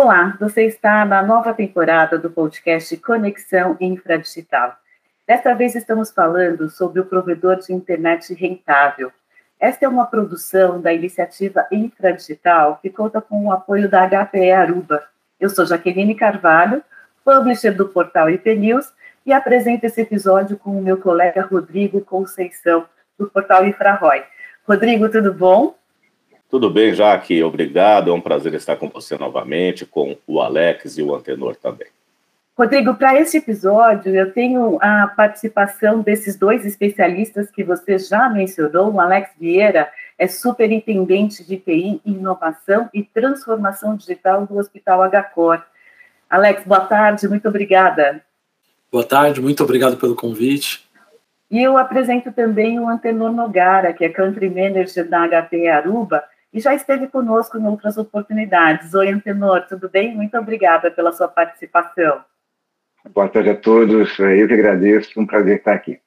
Olá, 0.00 0.36
você 0.38 0.62
está 0.64 1.04
na 1.04 1.24
nova 1.24 1.52
temporada 1.52 2.16
do 2.16 2.30
podcast 2.30 2.96
Conexão 2.98 3.76
Infradigital. 3.80 4.76
Desta 5.26 5.52
vez 5.54 5.74
estamos 5.74 6.12
falando 6.12 6.70
sobre 6.70 7.00
o 7.00 7.04
provedor 7.04 7.56
de 7.56 7.72
internet 7.72 8.32
rentável. 8.32 9.10
Esta 9.58 9.86
é 9.86 9.88
uma 9.88 10.06
produção 10.06 10.80
da 10.80 10.92
iniciativa 10.92 11.66
Infradigital 11.72 12.78
que 12.80 12.90
conta 12.90 13.20
com 13.20 13.46
o 13.46 13.50
apoio 13.50 13.90
da 13.90 14.06
HPE 14.06 14.52
Aruba. 14.52 15.02
Eu 15.40 15.50
sou 15.50 15.66
Jaqueline 15.66 16.14
Carvalho, 16.14 16.80
publisher 17.24 17.72
do 17.72 17.88
portal 17.88 18.30
IP 18.30 18.54
News 18.54 18.92
e 19.26 19.32
apresento 19.32 19.84
esse 19.84 20.02
episódio 20.02 20.56
com 20.56 20.78
o 20.78 20.80
meu 20.80 20.98
colega 20.98 21.42
Rodrigo 21.42 22.00
Conceição, 22.02 22.86
do 23.18 23.28
portal 23.28 23.66
Infrarói. 23.66 24.22
Rodrigo, 24.64 25.08
tudo 25.08 25.34
bom? 25.34 25.74
Tudo 26.50 26.70
bem, 26.70 26.94
Jaque, 26.94 27.42
obrigado. 27.42 28.10
É 28.10 28.14
um 28.14 28.20
prazer 28.20 28.54
estar 28.54 28.76
com 28.76 28.88
você 28.88 29.18
novamente, 29.18 29.84
com 29.84 30.16
o 30.26 30.40
Alex 30.40 30.96
e 30.96 31.02
o 31.02 31.14
Antenor 31.14 31.56
também. 31.56 31.88
Rodrigo, 32.58 32.94
para 32.94 33.20
este 33.20 33.36
episódio, 33.36 34.12
eu 34.16 34.32
tenho 34.32 34.78
a 34.80 35.06
participação 35.06 36.00
desses 36.00 36.36
dois 36.36 36.64
especialistas 36.64 37.50
que 37.50 37.62
você 37.62 37.98
já 37.98 38.28
mencionou. 38.28 38.92
O 38.92 39.00
Alex 39.00 39.30
Vieira 39.38 39.88
é 40.18 40.26
superintendente 40.26 41.44
de 41.44 41.56
TI, 41.56 42.00
inovação 42.04 42.88
e 42.92 43.04
transformação 43.04 43.94
digital 43.94 44.44
do 44.44 44.58
Hospital 44.58 45.02
HCOR. 45.08 45.62
Alex, 46.28 46.64
boa 46.64 46.80
tarde, 46.80 47.28
muito 47.28 47.46
obrigada. 47.46 48.20
Boa 48.90 49.04
tarde, 49.04 49.40
muito 49.40 49.62
obrigado 49.62 49.96
pelo 49.96 50.16
convite. 50.16 50.88
E 51.50 51.62
eu 51.62 51.78
apresento 51.78 52.32
também 52.32 52.80
o 52.80 52.88
Antenor 52.88 53.32
Nogara, 53.32 53.92
que 53.92 54.04
é 54.04 54.08
Country 54.08 54.50
Manager 54.50 55.08
da 55.08 55.28
HP 55.28 55.68
Aruba, 55.68 56.24
e 56.52 56.60
já 56.60 56.74
esteve 56.74 57.08
conosco 57.08 57.58
em 57.58 57.66
outras 57.66 57.98
oportunidades. 57.98 58.94
Oi, 58.94 59.10
Antenor, 59.10 59.66
tudo 59.68 59.88
bem? 59.88 60.14
Muito 60.14 60.36
obrigada 60.36 60.90
pela 60.90 61.12
sua 61.12 61.28
participação. 61.28 62.22
Boa 63.10 63.28
tarde 63.28 63.50
a 63.50 63.56
todos, 63.56 64.18
eu 64.18 64.48
que 64.48 64.54
agradeço, 64.54 65.18
um 65.20 65.26
prazer 65.26 65.58
estar 65.58 65.72
aqui. 65.72 66.00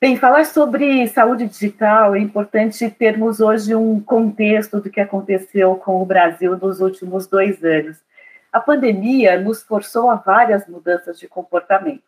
Bem, 0.00 0.18
falar 0.18 0.44
sobre 0.44 1.06
saúde 1.08 1.46
digital 1.46 2.14
é 2.14 2.18
importante 2.18 2.90
termos 2.90 3.40
hoje 3.40 3.74
um 3.74 3.98
contexto 4.00 4.80
do 4.80 4.90
que 4.90 5.00
aconteceu 5.00 5.76
com 5.76 6.02
o 6.02 6.04
Brasil 6.04 6.58
nos 6.58 6.80
últimos 6.80 7.26
dois 7.26 7.64
anos. 7.64 7.96
A 8.52 8.60
pandemia 8.60 9.40
nos 9.40 9.62
forçou 9.62 10.10
a 10.10 10.16
várias 10.16 10.66
mudanças 10.68 11.18
de 11.18 11.26
comportamento. 11.26 12.04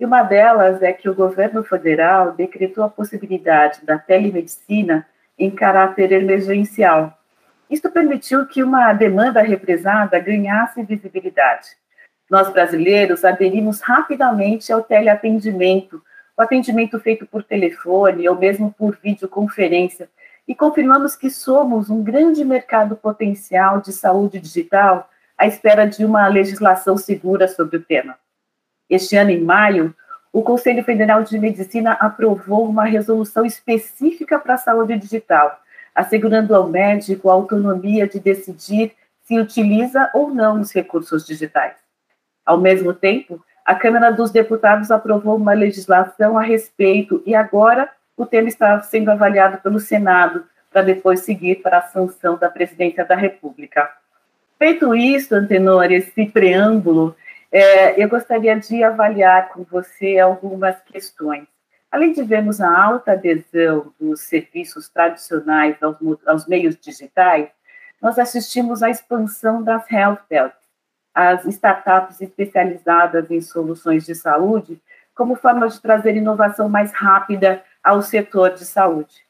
E 0.00 0.04
uma 0.06 0.22
delas 0.22 0.82
é 0.82 0.92
que 0.92 1.08
o 1.08 1.14
governo 1.14 1.62
federal 1.62 2.32
decretou 2.32 2.82
a 2.82 2.88
possibilidade 2.88 3.84
da 3.84 3.98
telemedicina 3.98 5.06
em 5.38 5.50
caráter 5.50 6.12
emergencial. 6.12 7.18
Isto 7.68 7.90
permitiu 7.90 8.46
que 8.46 8.62
uma 8.62 8.92
demanda 8.92 9.42
represada 9.42 10.18
ganhasse 10.18 10.82
visibilidade. 10.82 11.68
Nós, 12.30 12.50
brasileiros, 12.50 13.24
aderimos 13.24 13.80
rapidamente 13.80 14.72
ao 14.72 14.82
teleatendimento, 14.82 16.02
o 16.36 16.42
atendimento 16.42 16.98
feito 16.98 17.26
por 17.26 17.42
telefone 17.42 18.28
ou 18.28 18.36
mesmo 18.36 18.72
por 18.72 18.98
videoconferência, 19.02 20.08
e 20.46 20.54
confirmamos 20.54 21.16
que 21.16 21.30
somos 21.30 21.88
um 21.90 22.02
grande 22.02 22.44
mercado 22.44 22.96
potencial 22.96 23.80
de 23.80 23.92
saúde 23.92 24.38
digital 24.38 25.08
à 25.38 25.46
espera 25.46 25.86
de 25.86 26.04
uma 26.04 26.26
legislação 26.28 26.96
segura 26.96 27.48
sobre 27.48 27.78
o 27.78 27.82
tema. 27.82 28.16
Este 28.88 29.16
ano, 29.16 29.30
em 29.30 29.42
maio, 29.42 29.94
o 30.34 30.42
Conselho 30.42 30.82
Federal 30.82 31.22
de 31.22 31.38
Medicina 31.38 31.92
aprovou 31.92 32.68
uma 32.68 32.84
resolução 32.84 33.46
específica 33.46 34.36
para 34.36 34.54
a 34.54 34.58
saúde 34.58 34.98
digital, 34.98 35.60
assegurando 35.94 36.56
ao 36.56 36.68
médico 36.68 37.30
a 37.30 37.34
autonomia 37.34 38.08
de 38.08 38.18
decidir 38.18 38.96
se 39.22 39.38
utiliza 39.38 40.10
ou 40.12 40.34
não 40.34 40.60
os 40.60 40.72
recursos 40.72 41.24
digitais. 41.24 41.76
Ao 42.44 42.58
mesmo 42.58 42.92
tempo, 42.92 43.40
a 43.64 43.76
Câmara 43.76 44.10
dos 44.10 44.32
Deputados 44.32 44.90
aprovou 44.90 45.36
uma 45.36 45.52
legislação 45.52 46.36
a 46.36 46.42
respeito 46.42 47.22
e 47.24 47.32
agora 47.32 47.88
o 48.16 48.26
tema 48.26 48.48
está 48.48 48.80
sendo 48.80 49.12
avaliado 49.12 49.58
pelo 49.58 49.78
Senado 49.78 50.44
para 50.68 50.82
depois 50.82 51.20
seguir 51.20 51.62
para 51.62 51.78
a 51.78 51.82
sanção 51.82 52.36
da 52.36 52.50
Presidência 52.50 53.04
da 53.04 53.14
República. 53.14 53.88
Feito 54.58 54.96
isso, 54.96 55.32
Antenor, 55.32 55.92
esse 55.92 56.26
preâmbulo, 56.26 57.14
é, 57.56 58.02
eu 58.02 58.08
gostaria 58.08 58.58
de 58.58 58.82
avaliar 58.82 59.50
com 59.50 59.62
você 59.62 60.18
algumas 60.18 60.80
questões. 60.82 61.46
Além 61.88 62.12
de 62.12 62.20
vermos 62.24 62.60
a 62.60 62.68
alta 62.68 63.12
adesão 63.12 63.94
dos 64.00 64.22
serviços 64.22 64.88
tradicionais 64.88 65.80
aos, 65.80 65.96
aos 66.26 66.48
meios 66.48 66.74
digitais, 66.74 67.48
nós 68.02 68.18
assistimos 68.18 68.82
à 68.82 68.90
expansão 68.90 69.62
das 69.62 69.88
health 69.88 70.18
belts, 70.28 70.58
as 71.14 71.44
startups 71.44 72.20
especializadas 72.20 73.30
em 73.30 73.40
soluções 73.40 74.04
de 74.04 74.16
saúde, 74.16 74.82
como 75.14 75.36
forma 75.36 75.68
de 75.68 75.80
trazer 75.80 76.16
inovação 76.16 76.68
mais 76.68 76.90
rápida 76.90 77.62
ao 77.84 78.02
setor 78.02 78.54
de 78.54 78.64
saúde. 78.64 79.24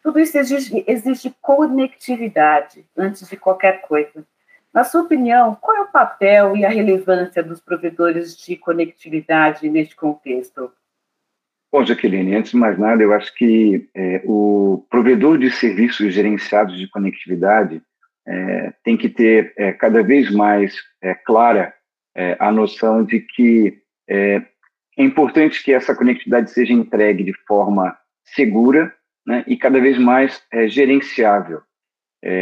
Tudo 0.00 0.20
isso 0.20 0.38
exige, 0.38 0.84
exige 0.86 1.34
conectividade 1.42 2.86
antes 2.96 3.28
de 3.28 3.36
qualquer 3.36 3.80
coisa. 3.80 4.24
Na 4.74 4.82
sua 4.82 5.02
opinião, 5.02 5.56
qual 5.60 5.76
é 5.76 5.80
o 5.82 5.92
papel 5.92 6.56
e 6.56 6.64
a 6.64 6.68
relevância 6.68 7.44
dos 7.44 7.60
provedores 7.60 8.36
de 8.36 8.56
conectividade 8.56 9.70
neste 9.70 9.94
contexto? 9.94 10.72
Bom, 11.72 11.84
Jaqueline, 11.84 12.34
antes 12.34 12.50
de 12.50 12.56
mais 12.56 12.76
nada, 12.76 13.00
eu 13.00 13.12
acho 13.12 13.32
que 13.34 13.88
é, 13.94 14.22
o 14.24 14.84
provedor 14.90 15.38
de 15.38 15.48
serviços 15.50 16.12
gerenciados 16.12 16.76
de 16.76 16.88
conectividade 16.88 17.80
é, 18.26 18.72
tem 18.82 18.96
que 18.96 19.08
ter 19.08 19.52
é, 19.56 19.72
cada 19.72 20.02
vez 20.02 20.28
mais 20.30 20.74
é, 21.00 21.14
clara 21.14 21.72
é, 22.16 22.36
a 22.40 22.50
noção 22.50 23.04
de 23.04 23.20
que 23.20 23.80
é, 24.08 24.42
é, 24.98 25.04
importante 25.04 25.62
que 25.62 25.72
essa 25.72 25.94
conectividade 25.94 26.50
seja 26.50 26.72
entregue 26.72 27.22
de 27.22 27.34
forma 27.46 27.96
segura 28.24 28.92
né, 29.24 29.44
e 29.46 29.56
cada 29.56 29.80
vez 29.80 29.98
mais 29.98 30.42
gerenciável. 30.68 31.62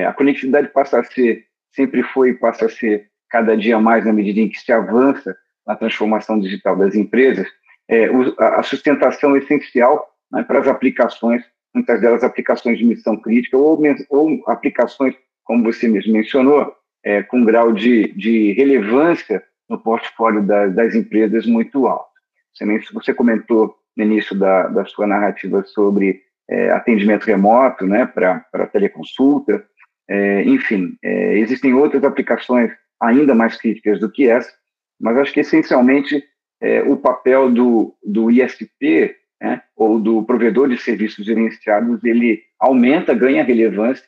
a 0.07 0.13
conectividade 0.13 0.69
passa 0.69 1.01
a 1.01 1.05
ser 1.05 1.47
sempre 1.75 2.03
foi 2.03 2.31
e 2.31 2.35
passa 2.35 2.67
a 2.67 2.69
ser 2.69 3.09
cada 3.31 3.57
dia 3.57 3.79
mais 3.79 4.05
na 4.05 4.13
medida 4.13 4.41
em 4.41 4.49
que 4.49 4.61
se 4.61 4.73
avança 4.73 5.37
na 5.67 5.77
transformação 5.77 6.39
digital 6.39 6.77
das 6.77 6.95
empresas, 6.95 7.47
é, 7.89 8.07
a 8.39 8.63
sustentação 8.63 9.37
essencial 9.37 10.09
né, 10.31 10.43
para 10.43 10.61
as 10.61 10.69
aplicações, 10.69 11.43
muitas 11.75 12.01
delas 12.01 12.23
aplicações 12.23 12.79
de 12.79 12.85
missão 12.85 13.17
crítica 13.17 13.57
ou, 13.57 13.81
ou 14.11 14.43
aplicações, 14.47 15.15
como 15.45 15.63
você 15.65 15.89
mesmo 15.89 16.13
mencionou, 16.13 16.75
é, 17.05 17.23
com 17.23 17.45
grau 17.45 17.73
de, 17.73 18.13
de 18.13 18.53
relevância 18.53 19.43
no 19.69 19.79
portfólio 19.79 20.43
da, 20.43 20.67
das 20.67 20.95
empresas 20.95 21.47
muito 21.47 21.87
alto. 21.87 22.11
Você, 22.55 22.65
você 22.93 23.15
comentou 23.15 23.75
no 23.97 24.05
início 24.05 24.39
da, 24.39 24.69
da 24.69 24.85
sua 24.85 25.07
narrativa 25.07 25.63
sobre 25.65 26.23
é, 26.49 26.71
atendimento 26.71 27.25
remoto 27.25 27.87
né, 27.87 28.07
para 28.07 28.67
teleconsulta, 28.67 29.65
é, 30.13 30.43
enfim, 30.45 30.95
é, 31.03 31.39
existem 31.39 31.73
outras 31.73 32.05
aplicações 32.05 32.71
ainda 33.01 33.35
mais 33.35 33.57
críticas 33.57 33.99
do 33.99 34.11
que 34.11 34.29
essa, 34.29 34.53
mas 35.01 35.17
acho 35.17 35.33
que 35.33 35.41
essencialmente 35.41 36.23
é, 36.61 36.83
o 36.83 36.99
papel 36.99 37.51
do, 37.51 37.95
do 38.05 38.31
ISP, 38.31 39.17
né, 39.41 39.63
ou 39.75 39.99
do 39.99 40.23
provedor 40.23 40.69
de 40.69 40.77
serviços 40.77 41.25
gerenciados, 41.25 42.05
ele 42.05 42.43
aumenta, 42.61 43.15
ganha 43.15 43.43
relevância 43.43 44.05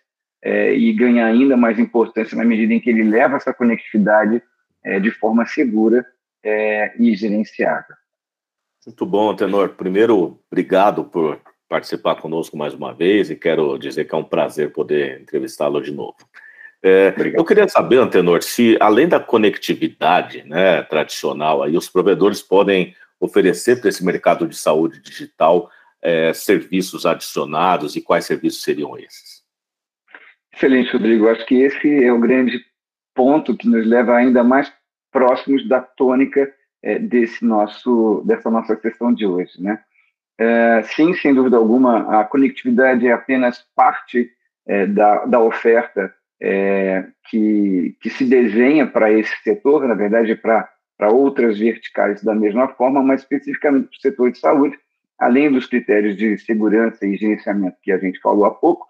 e 0.47 0.93
ganha 0.93 1.25
ainda 1.25 1.57
mais 1.57 1.79
importância 1.79 2.37
na 2.37 2.45
medida 2.45 2.75
em 2.75 2.79
que 2.79 2.91
ele 2.91 3.03
leva 3.03 3.39
essa 3.39 3.55
conectividade 3.55 4.43
de 5.01 5.11
forma 5.11 5.47
segura 5.47 6.05
e 6.45 7.17
gerenciada. 7.17 7.97
Muito 8.87 9.07
bom, 9.07 9.35
Tenor. 9.35 9.71
Primeiro, 9.71 10.39
obrigado 10.53 11.03
por 11.05 11.41
participar 11.69 12.17
conosco 12.17 12.57
mais 12.57 12.75
uma 12.75 12.93
vez 12.93 13.31
e 13.31 13.37
quero 13.37 13.79
dizer 13.79 14.05
que 14.05 14.15
é 14.15 14.19
um 14.19 14.25
prazer 14.25 14.73
poder 14.73 15.21
entrevistá-lo 15.21 15.81
de 15.81 15.91
novo. 15.91 16.17
É, 16.83 17.15
eu 17.35 17.45
queria 17.45 17.67
saber, 17.67 17.97
Antenor, 17.97 18.43
se 18.43 18.77
além 18.79 19.09
da 19.09 19.19
conectividade 19.19 20.43
né, 20.45 20.83
tradicional, 20.83 21.63
aí 21.63 21.77
os 21.77 21.89
provedores 21.89 22.43
podem 22.43 22.95
oferecer 23.19 23.81
para 23.81 23.89
esse 23.89 24.05
mercado 24.05 24.47
de 24.47 24.55
saúde 24.55 25.01
digital 25.01 25.71
é, 26.03 26.35
serviços 26.35 27.07
adicionados 27.07 27.97
e 27.97 28.03
quais 28.03 28.27
serviços 28.27 28.63
seriam 28.63 28.99
esses? 28.99 29.43
Excelente, 30.53 30.93
Rodrigo. 30.93 31.29
Acho 31.29 31.47
que 31.47 31.55
esse 31.55 32.05
é 32.05 32.13
o 32.13 32.21
grande 32.21 32.63
ponto 33.15 33.57
que 33.57 33.67
nos 33.67 33.87
leva 33.87 34.15
ainda 34.15 34.45
mais 34.45 34.71
próximos 35.11 35.67
da 35.67 35.81
tônica 35.81 36.53
é, 36.83 36.99
desse 36.99 37.45
nosso, 37.45 38.23
dessa 38.27 38.51
nossa 38.51 38.77
sessão 38.77 39.13
de 39.15 39.25
hoje, 39.25 39.53
né? 39.59 39.83
É, 40.39 40.83
sim, 40.83 41.15
sem 41.15 41.33
dúvida 41.33 41.57
alguma, 41.57 42.21
a 42.21 42.25
conectividade 42.25 43.07
é 43.07 43.13
apenas 43.13 43.65
parte 43.75 44.31
é, 44.67 44.87
da, 44.87 45.27
da 45.27 45.41
oferta 45.41 46.13
é, 46.41 47.07
que, 47.29 47.97
que 48.01 48.11
se 48.11 48.25
desenha 48.25 48.87
para 48.87 49.13
esse 49.13 49.35
setor, 49.43 49.87
na 49.87 49.95
verdade, 49.95 50.35
para 50.35 50.69
outras 51.11 51.59
verticais 51.59 52.23
da 52.23 52.35
mesma 52.35 52.69
forma, 52.69 53.03
mas 53.03 53.23
especificamente 53.23 53.89
para 53.89 53.97
o 53.97 54.01
setor 54.01 54.33
de 54.33 54.39
saúde, 54.39 54.79
além 55.19 55.53
dos 55.53 55.67
critérios 55.67 56.17
de 56.17 56.37
segurança 56.39 57.07
e 57.07 57.17
gerenciamento 57.17 57.77
que 57.83 57.93
a 57.93 57.99
gente 57.99 58.21
falou 58.21 58.45
há 58.45 58.51
pouco, 58.51 58.87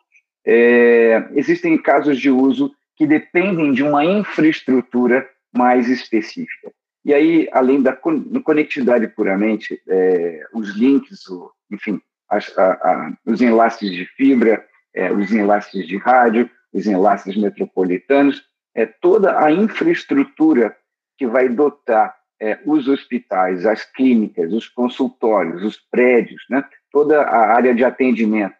é, 0.46 1.26
existem 1.35 1.76
casos 1.76 2.19
de 2.19 2.31
uso 2.31 2.75
que 2.96 3.06
dependem 3.06 3.73
de 3.73 3.82
uma 3.82 4.05
infraestrutura 4.05 5.29
mais 5.52 5.88
específica. 5.88 6.73
E 7.05 7.12
aí, 7.12 7.49
além 7.53 7.83
da 7.83 7.95
conectividade 7.95 9.06
puramente, 9.09 9.81
é, 9.87 10.47
os 10.55 10.71
links, 10.71 11.29
o, 11.29 11.53
enfim, 11.71 12.01
a, 12.31 12.39
a, 12.39 13.12
os 13.27 13.43
enlaces 13.43 13.91
de 13.91 14.06
fibra, 14.17 14.65
é, 14.95 15.12
os 15.12 15.31
enlaces 15.33 15.87
de 15.87 15.99
rádio, 15.99 16.49
os 16.73 16.87
enlaces 16.87 17.37
metropolitanos, 17.37 18.43
é, 18.75 18.87
toda 18.87 19.39
a 19.45 19.53
infraestrutura 19.53 20.75
que 21.19 21.27
vai 21.27 21.49
dotar 21.49 22.17
é, 22.41 22.59
os 22.65 22.89
hospitais, 22.89 23.65
as 23.67 23.85
clínicas, 23.85 24.53
os 24.53 24.69
consultórios, 24.69 25.62
os 25.62 25.79
prédios, 25.91 26.43
né, 26.51 26.65
toda 26.91 27.23
a 27.23 27.55
área 27.55 27.75
de 27.75 27.85
atendimento, 27.85 28.56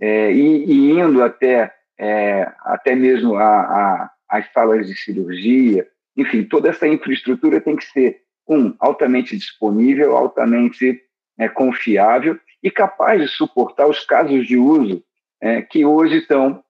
é, 0.00 0.32
e, 0.32 0.64
e, 0.64 0.90
indo 0.90 1.22
até, 1.22 1.72
é, 1.98 2.52
até 2.60 2.94
mesmo 2.94 3.36
a, 3.36 3.60
a, 3.60 4.10
as 4.28 4.52
salas 4.52 4.86
de 4.86 4.94
cirurgia, 4.96 5.86
enfim, 6.16 6.44
toda 6.44 6.68
essa 6.68 6.86
infraestrutura 6.86 7.60
tem 7.60 7.76
que 7.76 7.84
ser, 7.86 8.22
um, 8.48 8.74
altamente 8.78 9.36
disponível, 9.36 10.16
altamente 10.16 11.00
é, 11.38 11.48
confiável 11.48 12.38
e 12.62 12.70
capaz 12.70 13.20
de 13.20 13.28
suportar 13.28 13.86
os 13.86 14.04
casos 14.04 14.46
de 14.46 14.56
uso 14.56 15.02
é, 15.40 15.62
que 15.62 15.84
hoje 15.84 16.18
estão, 16.18 16.62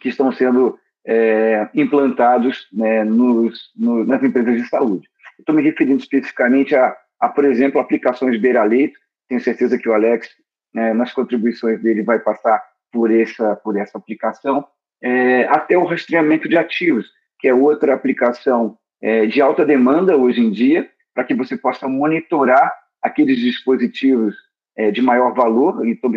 que 0.00 0.08
estão 0.08 0.32
sendo 0.32 0.78
é, 1.06 1.68
implantados 1.74 2.68
né, 2.72 3.04
nos, 3.04 3.70
no, 3.76 4.04
nas 4.04 4.22
empresas 4.22 4.56
de 4.56 4.68
saúde. 4.68 5.08
Estou 5.38 5.54
me 5.54 5.62
referindo 5.62 6.00
especificamente 6.00 6.74
a, 6.74 6.96
a, 7.18 7.28
por 7.28 7.44
exemplo, 7.44 7.80
aplicações 7.80 8.40
beira-leito. 8.40 8.98
Tenho 9.28 9.40
certeza 9.40 9.78
que 9.78 9.88
o 9.88 9.94
Alex, 9.94 10.28
né, 10.74 10.92
nas 10.92 11.12
contribuições 11.12 11.80
dele, 11.82 12.02
vai 12.02 12.18
passar 12.18 12.62
por 12.92 13.10
essa, 13.10 13.56
por 13.56 13.76
essa 13.76 13.96
aplicação, 13.96 14.66
é, 15.02 15.44
até 15.44 15.78
o 15.78 15.84
rastreamento 15.84 16.48
de 16.48 16.58
ativos, 16.58 17.10
que 17.40 17.48
é 17.48 17.54
outra 17.54 17.94
aplicação 17.94 18.76
é, 19.02 19.26
de 19.26 19.40
alta 19.40 19.64
demanda 19.64 20.16
hoje 20.16 20.40
em 20.40 20.50
dia, 20.50 20.88
para 21.14 21.24
que 21.24 21.34
você 21.34 21.56
possa 21.56 21.88
monitorar 21.88 22.72
aqueles 23.02 23.38
dispositivos 23.38 24.34
é, 24.76 24.90
de 24.90 25.02
maior 25.02 25.34
valor, 25.34 25.86
e 25.86 25.96
tô, 25.96 26.10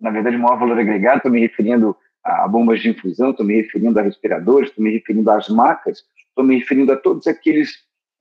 na 0.00 0.10
verdade, 0.10 0.36
maior 0.36 0.58
valor 0.58 0.78
agregado, 0.78 1.18
estou 1.18 1.32
me 1.32 1.40
referindo 1.40 1.96
a 2.22 2.48
bombas 2.48 2.80
de 2.80 2.88
infusão, 2.88 3.30
estou 3.30 3.44
me 3.44 3.60
referindo 3.60 3.98
a 3.98 4.02
respiradores, 4.02 4.70
estou 4.70 4.82
me 4.82 4.92
referindo 4.92 5.30
às 5.30 5.48
macas, 5.48 6.04
estou 6.28 6.44
me 6.44 6.58
referindo 6.58 6.92
a 6.92 6.96
todos 6.96 7.26
aqueles 7.26 7.72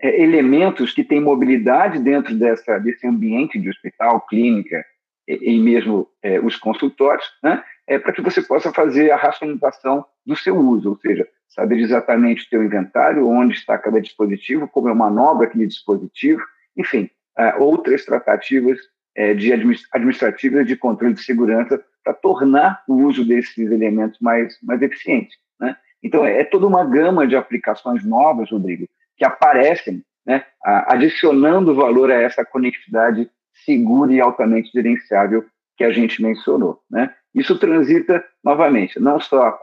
é, 0.01 0.21
elementos 0.21 0.91
que 0.91 1.03
têm 1.03 1.21
mobilidade 1.21 1.99
dentro 1.99 2.35
dessa, 2.35 2.77
desse 2.79 3.07
ambiente 3.07 3.59
de 3.59 3.69
hospital, 3.69 4.25
clínica 4.27 4.83
e, 5.27 5.53
e 5.53 5.59
mesmo 5.59 6.07
é, 6.21 6.39
os 6.39 6.57
consultórios, 6.57 7.25
né? 7.41 7.63
É 7.87 7.99
para 7.99 8.13
que 8.13 8.21
você 8.21 8.41
possa 8.41 8.71
fazer 8.71 9.11
a 9.11 9.17
racionalização 9.17 10.05
do 10.25 10.35
seu 10.35 10.57
uso, 10.57 10.91
ou 10.91 10.97
seja, 10.97 11.27
saber 11.49 11.79
exatamente 11.79 12.45
o 12.45 12.49
seu 12.49 12.63
inventário, 12.63 13.27
onde 13.27 13.53
está 13.53 13.77
cada 13.77 14.01
dispositivo, 14.01 14.67
como 14.67 14.89
é 14.89 14.93
manobra 14.93 15.47
aquele 15.47 15.67
dispositivo, 15.67 16.41
enfim, 16.75 17.09
é, 17.37 17.55
outras 17.55 18.05
tratativas 18.05 18.79
é, 19.15 19.33
de 19.33 19.51
administrativas 19.53 20.65
de 20.65 20.75
controle 20.75 21.13
de 21.13 21.23
segurança 21.23 21.83
para 22.03 22.13
tornar 22.13 22.83
o 22.87 22.95
uso 22.95 23.25
desses 23.25 23.57
elementos 23.57 24.19
mais, 24.19 24.57
mais 24.61 24.81
eficiente. 24.81 25.37
Né? 25.59 25.75
Então, 26.01 26.25
é, 26.25 26.39
é 26.39 26.43
toda 26.43 26.67
uma 26.67 26.83
gama 26.83 27.27
de 27.27 27.35
aplicações 27.35 28.03
novas, 28.03 28.49
Rodrigo, 28.49 28.87
que 29.15 29.23
aparecem, 29.23 30.03
né, 30.25 30.45
adicionando 30.63 31.75
valor 31.75 32.09
a 32.09 32.15
essa 32.15 32.45
conectividade 32.45 33.29
segura 33.65 34.11
e 34.11 34.21
altamente 34.21 34.71
gerenciável 34.71 35.45
que 35.77 35.83
a 35.83 35.91
gente 35.91 36.21
mencionou. 36.21 36.81
Né? 36.89 37.13
Isso 37.33 37.57
transita, 37.57 38.23
novamente, 38.43 38.99
não 38.99 39.19
só 39.19 39.57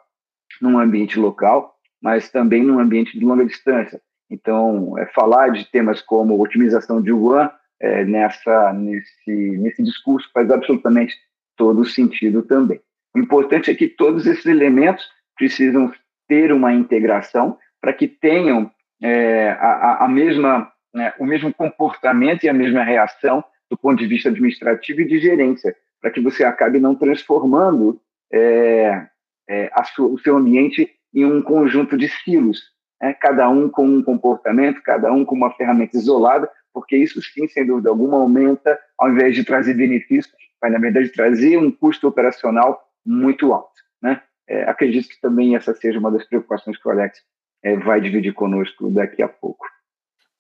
num 0.61 0.79
ambiente 0.79 1.19
local, 1.19 1.77
mas 2.03 2.31
também 2.31 2.63
num 2.63 2.79
ambiente 2.79 3.19
de 3.19 3.25
longa 3.25 3.45
distância. 3.45 4.01
Então, 4.31 4.97
é, 4.99 5.07
falar 5.07 5.51
de 5.51 5.65
temas 5.71 6.01
como 6.01 6.41
otimização 6.41 7.03
de 7.03 7.13
WAN 7.13 7.51
é, 7.81 8.05
nessa, 8.05 8.73
nesse, 8.73 9.59
nesse 9.59 9.83
discurso 9.83 10.31
faz 10.33 10.51
absolutamente 10.51 11.17
todo 11.57 11.85
sentido 11.85 12.43
também. 12.43 12.81
O 13.15 13.19
importante 13.19 13.71
é 13.71 13.75
que 13.75 13.89
todos 13.89 14.27
esses 14.27 14.47
elementos 14.47 15.05
precisam 15.37 15.93
ter 16.29 16.53
uma 16.53 16.73
integração 16.73 17.59
para 17.81 17.93
que 17.93 18.07
tenham 18.07 18.71
é, 19.03 19.51
a, 19.59 20.05
a, 20.05 20.09
mesma, 20.09 20.71
né, 20.95 21.13
o 21.19 21.27
mesmo 21.27 21.53
comportamento 21.53 22.45
e 22.45 22.49
a 22.49 22.55
mesma 22.55 22.85
reação 22.85 23.43
do 23.69 23.77
ponto 23.77 23.99
de 23.99 24.07
vista 24.07 24.29
administrativo 24.29 25.01
e 25.01 25.07
de 25.07 25.19
gerência, 25.19 25.75
para 26.01 26.11
que 26.11 26.21
você 26.21 26.45
acabe 26.45 26.81
não 26.81 26.95
transformando 26.95 28.01
é, 28.33 29.07
é, 29.49 29.71
sua, 29.95 30.09
o 30.09 30.19
seu 30.19 30.37
ambiente 30.37 30.91
em 31.15 31.25
um 31.25 31.43
conjunto 31.43 31.97
de 31.97 32.09
silos, 32.09 32.61
né, 33.01 33.15
cada 33.15 33.49
um 33.49 33.69
com 33.69 33.85
um 33.85 34.03
comportamento, 34.03 34.83
cada 34.83 35.13
um 35.13 35.25
com 35.25 35.35
uma 35.35 35.53
ferramenta 35.55 35.97
isolada, 35.97 36.51
porque 36.73 36.97
isso 36.97 37.21
sim, 37.21 37.49
sem 37.49 37.67
dúvida 37.67 37.91
alguma, 37.91 38.19
aumenta, 38.19 38.79
ao 38.97 39.11
invés 39.11 39.35
de 39.35 39.45
trazer 39.45 39.75
benefícios, 39.75 40.33
vai, 40.61 40.71
na 40.71 40.79
verdade, 40.79 41.09
trazer 41.09 41.57
um 41.57 41.71
custo 41.71 42.07
operacional 42.07 42.81
muito 43.05 43.53
alto. 43.53 43.81
Né? 44.01 44.23
É, 44.49 44.63
acredito 44.69 45.09
que 45.09 45.21
também 45.21 45.57
essa 45.57 45.75
seja 45.75 45.99
uma 45.99 46.11
das 46.11 46.25
preocupações 46.27 46.77
que 46.77 46.87
o 46.87 46.91
Alex 46.91 47.21
é, 47.63 47.77
vai 47.77 48.01
dividir 48.01 48.33
conosco 48.33 48.91
daqui 48.91 49.23
a 49.23 49.29
pouco. 49.29 49.67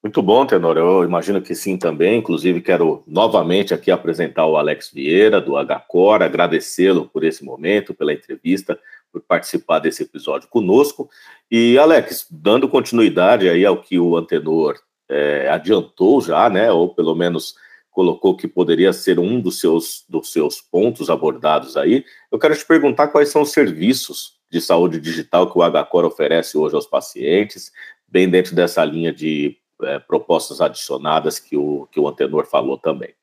Muito 0.02 0.22
bom, 0.22 0.46
Tenor. 0.46 0.78
Eu 0.78 1.04
imagino 1.04 1.42
que 1.42 1.54
sim 1.54 1.76
também. 1.76 2.18
Inclusive, 2.18 2.62
quero 2.62 3.02
novamente 3.06 3.74
aqui 3.74 3.90
apresentar 3.90 4.46
o 4.46 4.56
Alex 4.56 4.90
Vieira, 4.90 5.40
do 5.40 5.56
HCOR, 5.56 6.22
agradecê-lo 6.22 7.06
por 7.06 7.22
esse 7.22 7.44
momento, 7.44 7.92
pela 7.92 8.12
entrevista, 8.12 8.78
por 9.12 9.20
participar 9.20 9.78
desse 9.78 10.02
episódio 10.02 10.48
conosco. 10.48 11.10
E, 11.50 11.76
Alex, 11.76 12.26
dando 12.30 12.66
continuidade 12.66 13.48
aí 13.48 13.66
ao 13.66 13.82
que 13.82 13.98
o 13.98 14.16
Antenor 14.16 14.78
é, 15.06 15.48
adiantou 15.50 16.22
já, 16.22 16.48
né, 16.48 16.72
ou 16.72 16.94
pelo 16.94 17.14
menos 17.14 17.54
colocou 17.90 18.36
que 18.36 18.48
poderia 18.48 18.92
ser 18.92 19.18
um 19.18 19.40
dos 19.40 19.60
seus, 19.60 20.04
dos 20.08 20.32
seus 20.32 20.60
pontos 20.60 21.10
abordados 21.10 21.76
aí, 21.76 22.04
eu 22.30 22.38
quero 22.38 22.56
te 22.56 22.64
perguntar 22.64 23.08
quais 23.08 23.28
são 23.28 23.42
os 23.42 23.50
serviços 23.50 24.38
de 24.50 24.60
saúde 24.60 25.00
digital 25.00 25.50
que 25.50 25.58
o 25.58 25.62
HCOR 25.62 26.04
oferece 26.04 26.56
hoje 26.56 26.76
aos 26.76 26.86
pacientes, 26.86 27.72
bem 28.08 28.30
dentro 28.30 28.54
dessa 28.54 28.84
linha 28.84 29.12
de 29.12 29.59
é, 29.82 29.98
propostas 29.98 30.60
adicionadas 30.60 31.38
que 31.38 31.56
o, 31.56 31.88
que 31.90 31.98
o 31.98 32.08
Antenor 32.08 32.46
falou 32.46 32.78
também. 32.78 33.14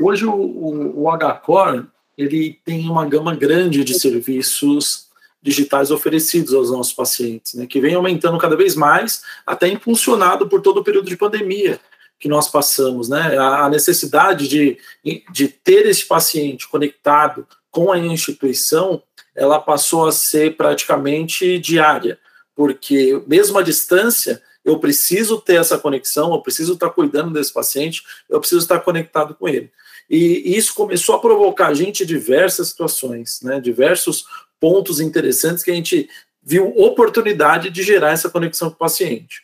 Hoje 0.00 0.26
o, 0.26 0.34
o, 0.34 1.04
o 1.04 1.86
ele 2.16 2.58
tem 2.64 2.88
uma 2.88 3.06
gama 3.06 3.34
grande 3.34 3.84
de 3.84 3.98
serviços 3.98 5.06
digitais 5.42 5.90
oferecidos 5.90 6.52
aos 6.54 6.70
nossos 6.70 6.92
pacientes, 6.92 7.54
né, 7.54 7.66
que 7.66 7.80
vem 7.80 7.94
aumentando 7.94 8.38
cada 8.38 8.56
vez 8.56 8.74
mais, 8.74 9.22
até 9.46 9.68
impulsionado 9.68 10.48
por 10.48 10.60
todo 10.60 10.78
o 10.80 10.84
período 10.84 11.08
de 11.08 11.16
pandemia 11.16 11.78
que 12.18 12.28
nós 12.28 12.50
passamos, 12.50 13.08
né, 13.08 13.36
a 13.38 13.68
necessidade 13.68 14.48
de, 14.48 14.78
de 15.30 15.48
ter 15.48 15.86
esse 15.86 16.04
paciente 16.04 16.66
conectado 16.66 17.46
com 17.70 17.92
a 17.92 17.98
instituição, 17.98 19.02
ela 19.34 19.60
passou 19.60 20.06
a 20.06 20.12
ser 20.12 20.56
praticamente 20.56 21.58
diária, 21.58 22.18
porque 22.54 23.22
mesmo 23.26 23.58
à 23.58 23.62
distância, 23.62 24.42
eu 24.66 24.80
preciso 24.80 25.40
ter 25.40 25.60
essa 25.60 25.78
conexão, 25.78 26.34
eu 26.34 26.42
preciso 26.42 26.72
estar 26.74 26.90
cuidando 26.90 27.32
desse 27.32 27.52
paciente, 27.52 28.02
eu 28.28 28.40
preciso 28.40 28.60
estar 28.60 28.80
conectado 28.80 29.32
com 29.36 29.48
ele. 29.48 29.70
E 30.10 30.56
isso 30.56 30.74
começou 30.74 31.14
a 31.14 31.20
provocar 31.20 31.68
a 31.68 31.74
gente 31.74 32.04
diversas 32.04 32.68
situações, 32.68 33.40
né, 33.42 33.60
diversos 33.60 34.24
pontos 34.58 34.98
interessantes 34.98 35.62
que 35.62 35.70
a 35.70 35.74
gente 35.74 36.08
viu 36.42 36.68
oportunidade 36.76 37.70
de 37.70 37.82
gerar 37.84 38.10
essa 38.10 38.28
conexão 38.28 38.68
com 38.68 38.74
o 38.74 38.78
paciente. 38.78 39.42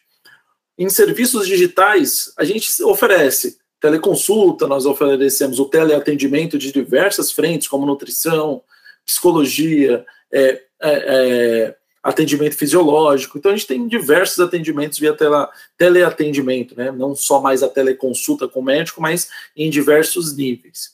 Em 0.76 0.88
serviços 0.88 1.46
digitais, 1.46 2.32
a 2.36 2.42
gente 2.44 2.82
oferece 2.82 3.58
teleconsulta, 3.80 4.66
nós 4.66 4.86
oferecemos 4.86 5.60
o 5.60 5.66
teleatendimento 5.66 6.58
de 6.58 6.72
diversas 6.72 7.30
frentes, 7.30 7.68
como 7.68 7.86
nutrição, 7.86 8.62
psicologia, 9.06 10.04
é, 10.32 10.48
é, 10.48 10.62
é 10.80 11.76
atendimento 12.02 12.56
fisiológico. 12.56 13.38
Então, 13.38 13.52
a 13.52 13.56
gente 13.56 13.66
tem 13.66 13.86
diversos 13.86 14.40
atendimentos 14.40 14.98
via 14.98 15.14
tele, 15.14 15.46
teleatendimento, 15.78 16.76
né? 16.76 16.90
não 16.90 17.14
só 17.14 17.40
mais 17.40 17.62
a 17.62 17.68
teleconsulta 17.68 18.48
com 18.48 18.60
o 18.60 18.64
médico, 18.64 19.00
mas 19.00 19.28
em 19.56 19.70
diversos 19.70 20.36
níveis. 20.36 20.92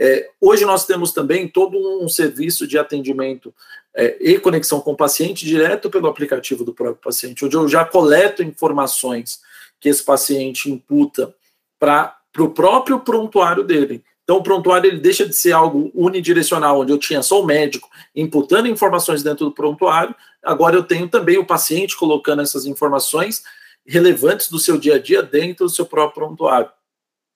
É, 0.00 0.30
hoje 0.40 0.64
nós 0.64 0.86
temos 0.86 1.12
também 1.12 1.48
todo 1.48 1.76
um 2.02 2.08
serviço 2.08 2.66
de 2.66 2.78
atendimento 2.78 3.52
é, 3.94 4.16
e 4.20 4.38
conexão 4.38 4.80
com 4.80 4.92
o 4.92 4.96
paciente 4.96 5.44
direto 5.44 5.90
pelo 5.90 6.06
aplicativo 6.06 6.64
do 6.64 6.72
próprio 6.72 7.02
paciente, 7.02 7.44
onde 7.44 7.56
eu 7.56 7.68
já 7.68 7.84
coleto 7.84 8.42
informações 8.42 9.40
que 9.80 9.88
esse 9.88 10.02
paciente 10.02 10.70
imputa 10.70 11.34
para 11.78 12.16
o 12.38 12.48
próprio 12.48 13.00
prontuário 13.00 13.64
dele. 13.64 14.04
Então, 14.22 14.36
o 14.36 14.42
prontuário 14.42 14.90
ele 14.90 15.00
deixa 15.00 15.26
de 15.26 15.34
ser 15.34 15.52
algo 15.52 15.90
unidirecional, 15.94 16.80
onde 16.80 16.92
eu 16.92 16.98
tinha 16.98 17.22
só 17.22 17.40
o 17.40 17.46
médico 17.46 17.88
imputando 18.14 18.68
informações 18.68 19.22
dentro 19.22 19.46
do 19.46 19.52
prontuário, 19.52 20.14
agora 20.42 20.76
eu 20.76 20.82
tenho 20.82 21.08
também 21.08 21.38
o 21.38 21.46
paciente 21.46 21.96
colocando 21.96 22.42
essas 22.42 22.66
informações 22.66 23.42
relevantes 23.86 24.50
do 24.50 24.58
seu 24.58 24.78
dia 24.78 24.96
a 24.96 24.98
dia 24.98 25.22
dentro 25.22 25.66
do 25.66 25.70
seu 25.70 25.86
próprio 25.86 26.26
prontuário. 26.26 26.70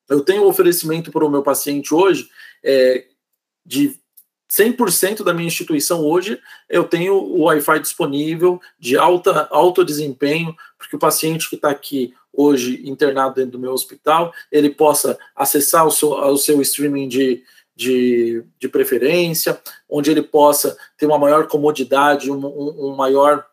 Eu 0.08 0.20
tenho 0.22 0.42
um 0.42 0.48
oferecimento 0.48 1.10
para 1.10 1.24
o 1.24 1.30
meu 1.30 1.42
paciente 1.42 1.94
hoje 1.94 2.28
é, 2.62 3.06
de 3.64 3.98
100% 4.50 5.24
da 5.24 5.32
minha 5.32 5.46
instituição 5.46 6.04
hoje 6.04 6.38
eu 6.68 6.84
tenho 6.84 7.14
o 7.14 7.44
Wi-Fi 7.44 7.80
disponível 7.80 8.60
de 8.78 8.98
alta, 8.98 9.48
alto 9.50 9.82
desempenho, 9.82 10.54
porque 10.76 10.94
o 10.94 10.98
paciente 10.98 11.48
que 11.48 11.56
está 11.56 11.70
aqui 11.70 12.14
hoje 12.30 12.82
internado 12.84 13.36
dentro 13.36 13.52
do 13.52 13.58
meu 13.58 13.72
hospital, 13.72 14.32
ele 14.50 14.68
possa 14.68 15.18
acessar 15.34 15.86
o 15.86 15.90
seu, 15.90 16.10
o 16.10 16.36
seu 16.36 16.60
streaming 16.60 17.08
de, 17.08 17.42
de, 17.74 18.44
de 18.58 18.68
preferência, 18.68 19.60
onde 19.88 20.10
ele 20.10 20.22
possa 20.22 20.76
ter 20.96 21.06
uma 21.06 21.18
maior 21.18 21.46
comodidade, 21.46 22.30
um, 22.30 22.44
um, 22.44 22.92
um 22.92 22.96
maior 22.96 23.46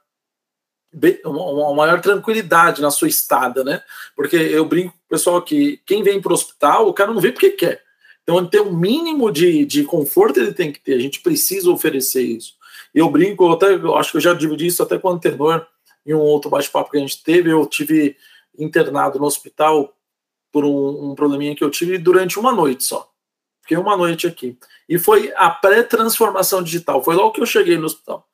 uma 1.23 1.75
maior 1.75 2.01
tranquilidade 2.01 2.81
na 2.81 2.89
sua 2.89 3.07
estada, 3.07 3.63
né? 3.63 3.83
Porque 4.15 4.35
eu 4.35 4.65
brinco 4.65 4.91
com 4.91 4.97
o 4.97 5.09
pessoal 5.09 5.39
que 5.39 5.79
quem 5.85 6.01
vem 6.01 6.19
para 6.19 6.31
o 6.31 6.33
hospital, 6.33 6.87
o 6.87 6.93
cara 6.93 7.13
não 7.13 7.21
vem 7.21 7.31
porque 7.31 7.51
quer. 7.51 7.83
Então, 8.23 8.45
ter 8.45 8.61
um 8.61 8.75
mínimo 8.75 9.31
de, 9.31 9.65
de 9.65 9.83
conforto 9.83 10.39
ele 10.39 10.53
tem 10.53 10.71
que 10.71 10.79
ter. 10.79 10.93
A 10.93 10.99
gente 10.99 11.21
precisa 11.21 11.69
oferecer 11.69 12.23
isso. 12.23 12.55
Eu 12.93 13.09
brinco, 13.09 13.43
eu 13.43 13.51
até 13.51 13.73
eu 13.73 13.95
acho 13.95 14.11
que 14.11 14.17
eu 14.17 14.21
já 14.21 14.33
dividi 14.33 14.67
isso 14.67 14.81
até 14.81 14.97
com 14.97 15.07
o 15.07 15.11
Antenor 15.11 15.65
em 16.05 16.13
um 16.13 16.19
outro 16.19 16.49
bate-papo 16.49 16.91
que 16.91 16.97
a 16.97 17.01
gente 17.01 17.23
teve. 17.23 17.51
Eu 17.51 17.65
tive 17.65 18.15
internado 18.57 19.19
no 19.19 19.25
hospital 19.25 19.95
por 20.51 20.65
um, 20.65 21.11
um 21.11 21.15
probleminha 21.15 21.55
que 21.55 21.63
eu 21.63 21.69
tive 21.69 21.97
durante 21.97 22.39
uma 22.39 22.51
noite 22.51 22.83
só. 22.83 23.11
Fiquei 23.69 23.77
uma 23.77 23.95
noite 23.95 24.25
aqui. 24.25 24.57
E 24.89 24.97
foi 24.97 25.31
a 25.35 25.47
pré-transformação 25.47 26.63
digital. 26.63 27.03
Foi 27.03 27.13
logo 27.13 27.33
que 27.33 27.39
eu 27.39 27.45
cheguei 27.45 27.77
no 27.77 27.85
hospital. 27.85 28.25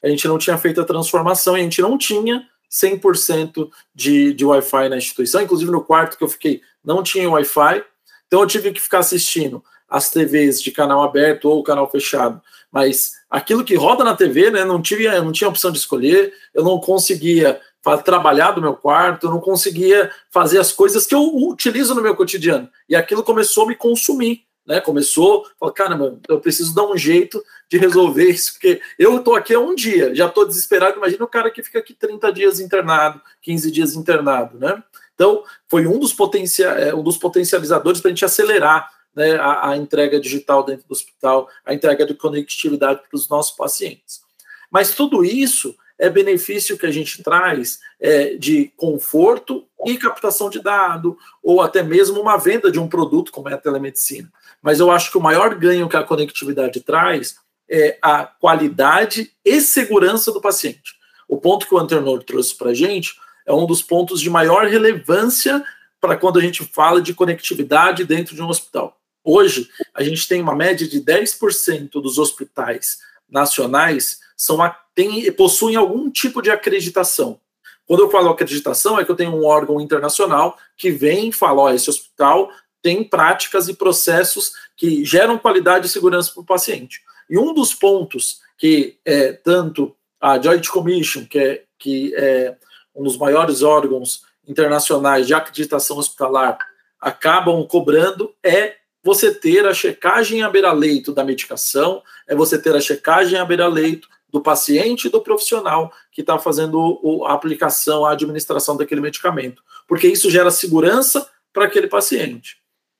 A 0.00 0.08
gente 0.08 0.28
não 0.28 0.38
tinha 0.38 0.56
feito 0.56 0.80
a 0.80 0.84
transformação 0.84 1.56
e 1.58 1.60
a 1.60 1.64
gente 1.64 1.82
não 1.82 1.98
tinha 1.98 2.46
100% 2.70 3.68
de, 3.92 4.32
de 4.32 4.44
Wi-Fi 4.44 4.88
na 4.88 4.96
instituição, 4.96 5.42
inclusive 5.42 5.68
no 5.72 5.82
quarto 5.82 6.16
que 6.16 6.22
eu 6.22 6.28
fiquei 6.28 6.62
não 6.84 7.02
tinha 7.02 7.28
Wi-Fi, 7.28 7.82
então 8.28 8.42
eu 8.42 8.46
tive 8.46 8.70
que 8.70 8.80
ficar 8.80 9.00
assistindo 9.00 9.64
as 9.88 10.10
TVs 10.10 10.62
de 10.62 10.70
canal 10.70 11.02
aberto 11.02 11.48
ou 11.48 11.64
canal 11.64 11.90
fechado, 11.90 12.40
mas 12.70 13.14
aquilo 13.28 13.64
que 13.64 13.74
roda 13.74 14.04
na 14.04 14.14
TV, 14.14 14.50
né, 14.50 14.64
não 14.64 14.80
tive, 14.80 15.08
não 15.20 15.32
tinha 15.32 15.48
opção 15.48 15.72
de 15.72 15.78
escolher, 15.78 16.32
eu 16.52 16.62
não 16.62 16.78
conseguia 16.78 17.60
trabalhar 18.04 18.52
do 18.52 18.60
meu 18.60 18.74
quarto, 18.74 19.26
eu 19.26 19.30
não 19.30 19.40
conseguia 19.40 20.10
fazer 20.30 20.58
as 20.58 20.70
coisas 20.70 21.06
que 21.06 21.14
eu 21.14 21.34
utilizo 21.48 21.94
no 21.94 22.02
meu 22.02 22.14
cotidiano, 22.14 22.68
e 22.88 22.94
aquilo 22.94 23.24
começou 23.24 23.64
a 23.64 23.68
me 23.68 23.74
consumir, 23.74 24.44
né? 24.66 24.80
Começou, 24.80 25.46
falou, 25.58 25.74
caramba, 25.74 26.18
eu 26.28 26.40
preciso 26.40 26.74
dar 26.74 26.84
um 26.84 26.96
jeito 26.96 27.42
de 27.68 27.78
resolver 27.78 28.30
isso, 28.30 28.52
porque 28.52 28.80
eu 28.98 29.18
estou 29.18 29.34
aqui 29.34 29.54
há 29.54 29.60
um 29.60 29.74
dia, 29.74 30.14
já 30.14 30.26
estou 30.26 30.46
desesperado. 30.46 30.96
Imagina 30.96 31.24
o 31.24 31.28
cara 31.28 31.50
que 31.50 31.62
fica 31.62 31.78
aqui 31.78 31.94
30 31.94 32.32
dias 32.32 32.60
internado, 32.60 33.20
15 33.42 33.70
dias 33.70 33.94
internado, 33.94 34.58
né? 34.58 34.82
Então, 35.14 35.44
foi 35.68 35.86
um 35.86 35.98
dos, 35.98 36.12
potencia 36.12 36.68
é, 36.68 36.94
um 36.94 37.02
dos 37.02 37.16
potencializadores 37.16 38.00
para 38.00 38.08
a 38.08 38.12
gente 38.12 38.24
acelerar 38.24 38.90
né, 39.14 39.36
a, 39.36 39.70
a, 39.70 39.76
entrega 39.76 40.18
digital 40.18 40.64
dentro 40.64 40.88
do 40.88 40.92
hospital, 40.92 41.48
a 41.64 41.72
entrega 41.72 42.04
de 42.04 42.14
conectividade 42.14 43.00
para 43.08 43.16
os 43.16 43.28
nossos 43.28 43.56
pacientes. 43.56 44.22
Mas 44.70 44.92
tudo 44.94 45.24
isso 45.24 45.76
é 46.04 46.10
benefício 46.10 46.76
que 46.76 46.84
a 46.84 46.90
gente 46.90 47.22
traz 47.22 47.80
é, 47.98 48.34
de 48.34 48.70
conforto 48.76 49.66
e 49.86 49.96
captação 49.96 50.50
de 50.50 50.60
dado, 50.60 51.16
ou 51.42 51.62
até 51.62 51.82
mesmo 51.82 52.20
uma 52.20 52.36
venda 52.36 52.70
de 52.70 52.78
um 52.78 52.86
produto 52.86 53.32
como 53.32 53.48
é 53.48 53.54
a 53.54 53.58
telemedicina. 53.58 54.30
Mas 54.62 54.80
eu 54.80 54.90
acho 54.90 55.10
que 55.10 55.18
o 55.18 55.20
maior 55.20 55.54
ganho 55.54 55.88
que 55.88 55.96
a 55.96 56.02
conectividade 56.02 56.80
traz 56.80 57.36
é 57.68 57.98
a 58.02 58.24
qualidade 58.24 59.32
e 59.42 59.60
segurança 59.60 60.30
do 60.30 60.40
paciente. 60.40 60.94
O 61.26 61.38
ponto 61.38 61.66
que 61.66 61.74
o 61.74 61.78
Anternor 61.78 62.22
trouxe 62.22 62.54
para 62.54 62.70
a 62.70 62.74
gente 62.74 63.14
é 63.46 63.52
um 63.52 63.66
dos 63.66 63.82
pontos 63.82 64.20
de 64.20 64.28
maior 64.28 64.66
relevância 64.66 65.64
para 66.00 66.16
quando 66.16 66.38
a 66.38 66.42
gente 66.42 66.64
fala 66.64 67.00
de 67.00 67.14
conectividade 67.14 68.04
dentro 68.04 68.34
de 68.34 68.42
um 68.42 68.48
hospital. 68.48 68.98
Hoje, 69.22 69.70
a 69.94 70.02
gente 70.02 70.28
tem 70.28 70.42
uma 70.42 70.54
média 70.54 70.86
de 70.86 71.00
10% 71.00 71.92
dos 71.92 72.18
hospitais 72.18 72.98
nacionais 73.26 74.20
são 74.36 74.62
tem, 74.94 75.30
possuem 75.32 75.76
algum 75.76 76.10
tipo 76.10 76.40
de 76.40 76.50
acreditação. 76.50 77.40
Quando 77.86 78.00
eu 78.00 78.10
falo 78.10 78.30
acreditação, 78.30 78.98
é 78.98 79.04
que 79.04 79.10
eu 79.10 79.16
tenho 79.16 79.34
um 79.34 79.44
órgão 79.44 79.80
internacional 79.80 80.56
que 80.76 80.90
vem 80.90 81.28
e 81.28 81.32
fala: 81.32 81.62
ó, 81.62 81.70
esse 81.72 81.90
hospital 81.90 82.50
tem 82.82 83.02
práticas 83.04 83.68
e 83.68 83.74
processos 83.74 84.52
que 84.76 85.04
geram 85.04 85.38
qualidade 85.38 85.86
e 85.86 85.90
segurança 85.90 86.32
para 86.32 86.42
o 86.42 86.46
paciente. 86.46 87.02
E 87.28 87.38
um 87.38 87.52
dos 87.52 87.74
pontos 87.74 88.40
que 88.58 88.98
é, 89.04 89.32
tanto 89.32 89.94
a 90.20 90.40
Joint 90.40 90.68
Commission, 90.68 91.26
que 91.26 91.38
é, 91.38 91.64
que 91.78 92.14
é 92.14 92.56
um 92.94 93.02
dos 93.02 93.16
maiores 93.16 93.62
órgãos 93.62 94.22
internacionais 94.46 95.26
de 95.26 95.34
acreditação 95.34 95.98
hospitalar, 95.98 96.58
acabam 97.00 97.66
cobrando 97.66 98.34
é 98.42 98.76
você 99.02 99.34
ter 99.34 99.66
a 99.66 99.74
checagem 99.74 100.42
à 100.42 100.48
beira-leito 100.48 101.12
da 101.12 101.22
medicação, 101.22 102.02
é 102.26 102.34
você 102.34 102.58
ter 102.58 102.74
a 102.74 102.80
checagem 102.80 103.38
à 103.38 103.44
beira-leito 103.44 104.08
do 104.34 104.40
paciente 104.40 105.06
e 105.06 105.10
do 105.10 105.20
profissional 105.20 105.92
que 106.10 106.20
está 106.20 106.36
fazendo 106.40 107.24
a 107.24 107.34
aplicação, 107.34 108.04
a 108.04 108.10
administração 108.10 108.76
daquele 108.76 109.00
medicamento, 109.00 109.62
porque 109.86 110.08
isso 110.08 110.28
gera 110.28 110.50
segurança 110.50 111.24
para 111.52 111.66
aquele 111.66 111.86
paciente. 111.86 112.56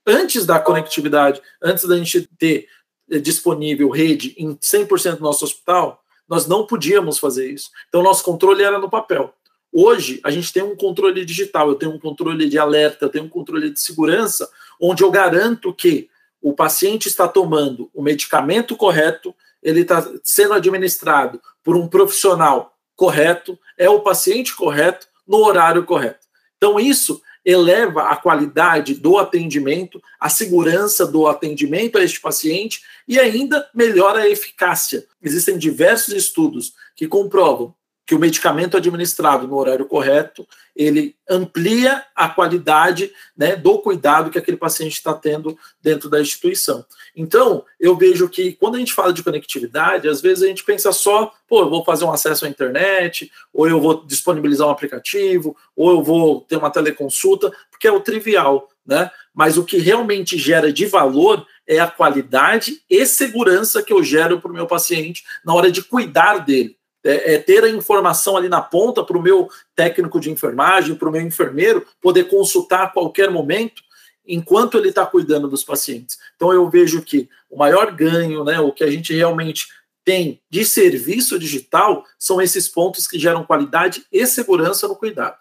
Antes 0.07 0.47
da 0.47 0.61
conectividade, 0.61 1.43
antes 1.61 1.89
da 1.89 1.97
gente 1.97 2.31
ter 2.39 2.69
eh, 3.11 3.19
disponível 3.19 3.91
rede 3.91 4.33
em 4.39 4.55
100% 4.55 5.17
do 5.17 5.25
nosso 5.25 5.45
hospital, 5.45 6.05
nós 6.29 6.47
não 6.47 6.65
podíamos 6.65 7.19
fazer 7.19 7.51
isso. 7.51 7.69
Então, 7.89 8.01
nosso 8.01 8.23
controle 8.23 8.63
era 8.63 8.79
no 8.79 8.89
papel. 8.89 9.35
Hoje, 9.73 10.21
a 10.23 10.31
gente 10.31 10.53
tem 10.53 10.63
um 10.63 10.77
controle 10.77 11.25
digital, 11.25 11.69
eu 11.69 11.75
tenho 11.75 11.91
um 11.91 11.99
controle 11.99 12.49
de 12.49 12.61
alerta, 12.61 13.07
eu 13.07 13.11
tenho 13.11 13.25
um 13.25 13.29
controle 13.29 13.71
de 13.71 13.81
segurança, 13.81 14.49
onde 14.81 15.03
eu 15.03 15.11
garanto 15.11 15.75
que 15.75 16.09
o 16.41 16.53
paciente 16.53 17.09
está 17.09 17.27
tomando 17.27 17.91
o 17.93 18.01
medicamento 18.01 18.77
correto, 18.77 19.35
ele 19.65 19.81
está 19.81 20.07
sendo 20.23 20.53
administrado 20.53 21.41
por 21.65 21.75
um 21.77 21.89
profissional 21.89 22.77
correto, 22.95 23.59
é 23.77 23.89
o 23.89 24.01
paciente 24.01 24.55
correto, 24.55 25.09
no 25.27 25.39
horário 25.39 25.85
correto. 25.85 26.27
Então, 26.59 26.79
isso 26.79 27.21
eleva 27.45 28.05
a 28.05 28.17
qualidade 28.17 28.95
do 28.95 29.19
atendimento, 29.19 30.01
a 30.21 30.29
segurança 30.29 31.07
do 31.07 31.27
atendimento 31.27 31.99
a 31.99 32.05
este 32.05 32.21
paciente 32.21 32.83
e 33.07 33.19
ainda 33.19 33.69
melhora 33.75 34.21
a 34.21 34.29
eficácia. 34.29 35.07
Existem 35.23 35.59
diversos 35.59 36.15
estudos 36.15 36.75
que 36.95 37.09
comprovam 37.09 37.75
que 38.07 38.15
o 38.15 38.19
medicamento 38.19 38.77
administrado 38.77 39.49
no 39.49 39.57
horário 39.57 39.87
correto, 39.87 40.47
ele 40.77 41.17
amplia 41.29 42.05
a 42.15 42.29
qualidade 42.29 43.11
né, 43.37 43.57
do 43.57 43.79
cuidado 43.79 44.31
que 44.31 44.39
aquele 44.39 44.57
paciente 44.57 44.93
está 44.93 45.15
tendo 45.15 45.57
dentro 45.81 46.11
da 46.11 46.21
instituição. 46.21 46.85
Então, 47.17 47.65
eu 47.81 47.97
vejo 47.97 48.29
que 48.29 48.53
quando 48.53 48.75
a 48.75 48.79
gente 48.79 48.93
fala 48.93 49.13
de 49.13 49.23
conectividade, 49.23 50.09
às 50.09 50.21
vezes 50.21 50.45
a 50.45 50.47
gente 50.47 50.65
pensa 50.65 50.93
só, 50.93 51.33
pô, 51.49 51.63
eu 51.63 51.71
vou 51.71 51.85
fazer 51.85 52.05
um 52.05 52.13
acesso 52.13 52.45
à 52.45 52.49
internet, 52.49 53.31
ou 53.53 53.67
eu 53.67 53.81
vou 53.81 54.05
disponibilizar 54.05 54.69
um 54.69 54.73
aplicativo, 54.73 55.57
ou 55.75 55.91
eu 55.91 56.03
vou 56.03 56.43
ter 56.43 56.57
uma 56.57 56.71
teleconsulta, 56.71 57.51
porque 57.71 57.87
é 57.87 57.93
o 57.93 58.01
trivial, 58.01 58.69
né? 58.87 59.11
Mas 59.33 59.57
o 59.57 59.65
que 59.65 59.79
realmente 59.79 60.37
gera 60.37 60.73
de 60.73 60.87
valor 60.87 61.47
é 61.67 61.79
a 61.79 61.87
qualidade 61.87 62.83
e 62.91 63.07
segurança 63.07 63.83
que 63.83 63.93
eu 63.93 64.03
gero 64.03 64.41
para 64.41 64.51
o 64.51 64.55
meu 64.55 64.67
paciente 64.67 65.25
na 65.45 65.55
hora 65.55 65.73
de 65.73 65.83
cuidar 65.83 66.39
dele 66.39 66.77
é, 67.05 67.35
é 67.35 67.39
ter 67.39 67.63
a 67.63 67.69
informação 67.69 68.37
ali 68.37 68.49
na 68.49 68.61
ponta 68.61 69.05
para 69.05 69.19
o 69.19 69.23
meu 69.23 69.49
técnico 69.77 70.19
de 70.19 70.31
enfermagem, 70.31 70.95
para 70.95 71.09
o 71.09 71.13
meu 71.13 71.21
enfermeiro 71.21 71.87
poder 72.01 72.25
consultar 72.25 72.85
a 72.85 72.89
qualquer 72.89 73.31
momento 73.31 73.83
enquanto 74.27 74.79
ele 74.79 74.89
está 74.89 75.05
cuidando 75.05 75.47
dos 75.47 75.63
pacientes. 75.63 76.19
Então 76.35 76.53
eu 76.53 76.69
vejo 76.71 77.03
que 77.03 77.29
o 77.51 77.59
maior 77.59 77.93
ganho, 77.93 78.43
né, 78.43 78.59
o 78.59 78.73
que 78.73 78.83
a 78.83 78.91
gente 78.91 79.13
realmente 79.13 79.69
tem 80.05 80.41
de 80.51 80.65
serviço 80.65 81.39
digital 81.39 82.05
são 82.19 82.41
esses 82.41 82.69
pontos 82.69 83.07
que 83.07 83.19
geram 83.19 83.45
qualidade 83.45 84.05
e 84.11 84.27
segurança 84.27 84.89
no 84.89 84.97
cuidado. 84.97 85.37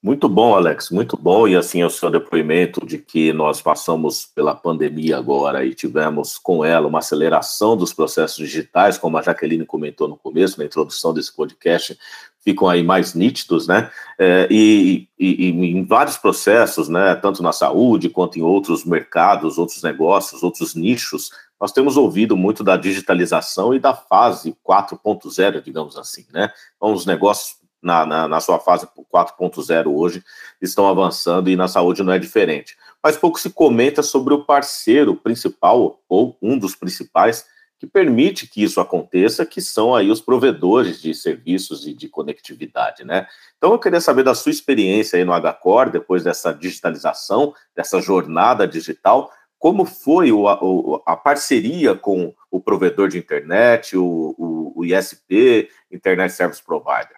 Muito 0.00 0.28
bom, 0.28 0.54
Alex, 0.54 0.90
muito 0.90 1.16
bom. 1.16 1.48
E 1.48 1.56
assim, 1.56 1.82
o 1.82 1.90
seu 1.90 2.08
depoimento 2.08 2.86
de 2.86 2.98
que 2.98 3.32
nós 3.32 3.60
passamos 3.60 4.24
pela 4.24 4.54
pandemia 4.54 5.18
agora 5.18 5.64
e 5.64 5.74
tivemos 5.74 6.38
com 6.38 6.64
ela 6.64 6.86
uma 6.86 7.00
aceleração 7.00 7.76
dos 7.76 7.92
processos 7.92 8.36
digitais, 8.36 8.96
como 8.96 9.18
a 9.18 9.22
Jaqueline 9.22 9.66
comentou 9.66 10.06
no 10.06 10.16
começo, 10.16 10.56
na 10.56 10.64
introdução 10.64 11.12
desse 11.12 11.34
podcast, 11.34 11.98
ficam 12.44 12.68
aí 12.68 12.80
mais 12.84 13.12
nítidos, 13.12 13.66
né? 13.66 13.90
É, 14.16 14.46
e, 14.48 15.08
e, 15.18 15.48
e, 15.48 15.50
em 15.50 15.84
vários 15.84 16.16
processos, 16.16 16.88
né? 16.88 17.16
Tanto 17.16 17.42
na 17.42 17.50
saúde 17.50 18.08
quanto 18.08 18.38
em 18.38 18.42
outros 18.42 18.84
mercados, 18.84 19.58
outros 19.58 19.82
negócios, 19.82 20.44
outros 20.44 20.76
nichos, 20.76 21.32
nós 21.60 21.72
temos 21.72 21.96
ouvido 21.96 22.36
muito 22.36 22.62
da 22.62 22.76
digitalização 22.76 23.74
e 23.74 23.80
da 23.80 23.92
fase 23.92 24.56
4.0, 24.64 25.60
digamos 25.60 25.96
assim, 25.96 26.24
né? 26.32 26.52
Então, 26.76 26.92
os 26.92 27.04
negócios 27.04 27.58
na, 27.82 28.04
na, 28.04 28.28
na 28.28 28.40
sua 28.40 28.58
fase 28.58 28.86
4.0 29.12 29.86
hoje 29.86 30.22
estão 30.60 30.88
avançando 30.88 31.48
e 31.48 31.56
na 31.56 31.68
saúde 31.68 32.02
não 32.02 32.12
é 32.12 32.18
diferente. 32.18 32.76
Mas 33.02 33.16
pouco 33.16 33.38
se 33.38 33.50
comenta 33.50 34.02
sobre 34.02 34.34
o 34.34 34.44
parceiro 34.44 35.14
principal, 35.14 36.00
ou 36.08 36.36
um 36.42 36.58
dos 36.58 36.74
principais, 36.74 37.46
que 37.78 37.86
permite 37.86 38.48
que 38.48 38.62
isso 38.62 38.80
aconteça, 38.80 39.46
que 39.46 39.60
são 39.60 39.94
aí 39.94 40.10
os 40.10 40.20
provedores 40.20 41.00
de 41.00 41.14
serviços 41.14 41.86
e 41.86 41.94
de 41.94 42.08
conectividade, 42.08 43.04
né? 43.04 43.28
Então 43.56 43.72
eu 43.72 43.78
queria 43.78 44.00
saber 44.00 44.24
da 44.24 44.34
sua 44.34 44.50
experiência 44.50 45.16
aí 45.16 45.24
no 45.24 45.32
HCore, 45.32 45.90
depois 45.90 46.24
dessa 46.24 46.52
digitalização, 46.52 47.54
dessa 47.76 48.00
jornada 48.00 48.66
digital, 48.66 49.30
como 49.58 49.84
foi 49.84 50.32
o, 50.32 50.44
o, 50.44 51.02
a 51.06 51.16
parceria 51.16 51.94
com 51.94 52.34
o 52.50 52.60
provedor 52.60 53.08
de 53.08 53.18
internet, 53.18 53.96
o, 53.96 54.34
o 54.76 54.84
ISP, 54.84 55.68
Internet 55.90 56.32
Service 56.32 56.62
Provider? 56.62 57.17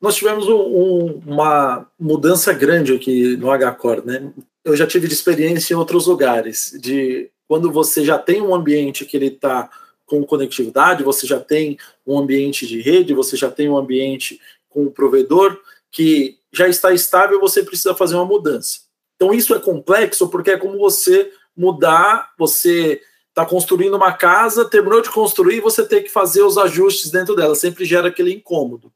Nós 0.00 0.14
tivemos 0.14 0.48
um, 0.48 1.20
uma 1.26 1.90
mudança 1.98 2.52
grande 2.52 2.94
aqui 2.94 3.36
no 3.36 3.48
HCore, 3.48 4.02
né? 4.04 4.32
Eu 4.64 4.76
já 4.76 4.86
tive 4.86 5.08
de 5.08 5.14
experiência 5.14 5.74
em 5.74 5.76
outros 5.76 6.06
lugares, 6.06 6.76
de 6.80 7.30
quando 7.48 7.72
você 7.72 8.04
já 8.04 8.18
tem 8.18 8.40
um 8.40 8.54
ambiente 8.54 9.04
que 9.04 9.16
ele 9.16 9.28
está 9.28 9.68
com 10.06 10.24
conectividade, 10.24 11.02
você 11.02 11.26
já 11.26 11.40
tem 11.40 11.78
um 12.06 12.18
ambiente 12.18 12.66
de 12.66 12.80
rede, 12.80 13.14
você 13.14 13.36
já 13.36 13.50
tem 13.50 13.68
um 13.68 13.76
ambiente 13.76 14.40
com 14.68 14.84
o 14.84 14.90
provedor 14.90 15.58
que 15.90 16.38
já 16.52 16.68
está 16.68 16.92
estável, 16.92 17.40
você 17.40 17.62
precisa 17.62 17.94
fazer 17.94 18.14
uma 18.14 18.24
mudança. 18.24 18.80
Então 19.16 19.34
isso 19.34 19.54
é 19.54 19.58
complexo 19.58 20.28
porque 20.28 20.52
é 20.52 20.56
como 20.56 20.78
você 20.78 21.30
mudar, 21.56 22.32
você 22.38 23.00
está 23.28 23.44
construindo 23.44 23.96
uma 23.96 24.12
casa, 24.12 24.64
terminou 24.64 25.02
de 25.02 25.10
construir, 25.10 25.60
você 25.60 25.84
tem 25.84 26.02
que 26.02 26.08
fazer 26.08 26.42
os 26.42 26.56
ajustes 26.56 27.10
dentro 27.10 27.34
dela, 27.34 27.54
sempre 27.54 27.84
gera 27.84 28.08
aquele 28.08 28.32
incômodo. 28.32 28.92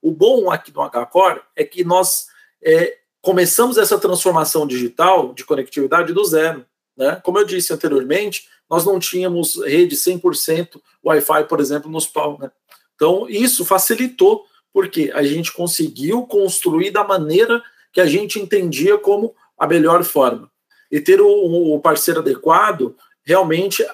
O 0.00 0.10
bom 0.12 0.50
aqui 0.50 0.70
do 0.70 0.80
HCore 0.80 1.40
é 1.56 1.64
que 1.64 1.84
nós 1.84 2.26
é, 2.62 2.98
começamos 3.20 3.78
essa 3.78 3.98
transformação 3.98 4.66
digital 4.66 5.34
de 5.34 5.44
conectividade 5.44 6.12
do 6.12 6.24
zero. 6.24 6.64
Né? 6.96 7.20
Como 7.22 7.38
eu 7.38 7.44
disse 7.44 7.72
anteriormente, 7.72 8.48
nós 8.68 8.84
não 8.84 8.98
tínhamos 8.98 9.56
rede 9.64 9.96
100% 9.96 10.80
Wi-Fi, 11.04 11.44
por 11.44 11.60
exemplo, 11.60 11.90
no 11.90 11.98
hospital. 11.98 12.38
Né? 12.38 12.50
Então, 12.94 13.28
isso 13.28 13.64
facilitou, 13.64 14.44
porque 14.72 15.10
a 15.14 15.22
gente 15.22 15.52
conseguiu 15.52 16.26
construir 16.26 16.90
da 16.90 17.04
maneira 17.04 17.62
que 17.92 18.00
a 18.00 18.06
gente 18.06 18.38
entendia 18.38 18.98
como 18.98 19.34
a 19.58 19.66
melhor 19.66 20.04
forma. 20.04 20.50
E 20.90 21.00
ter 21.00 21.20
o, 21.20 21.74
o 21.74 21.80
parceiro 21.80 22.20
adequado 22.20 22.96
realmente 23.24 23.84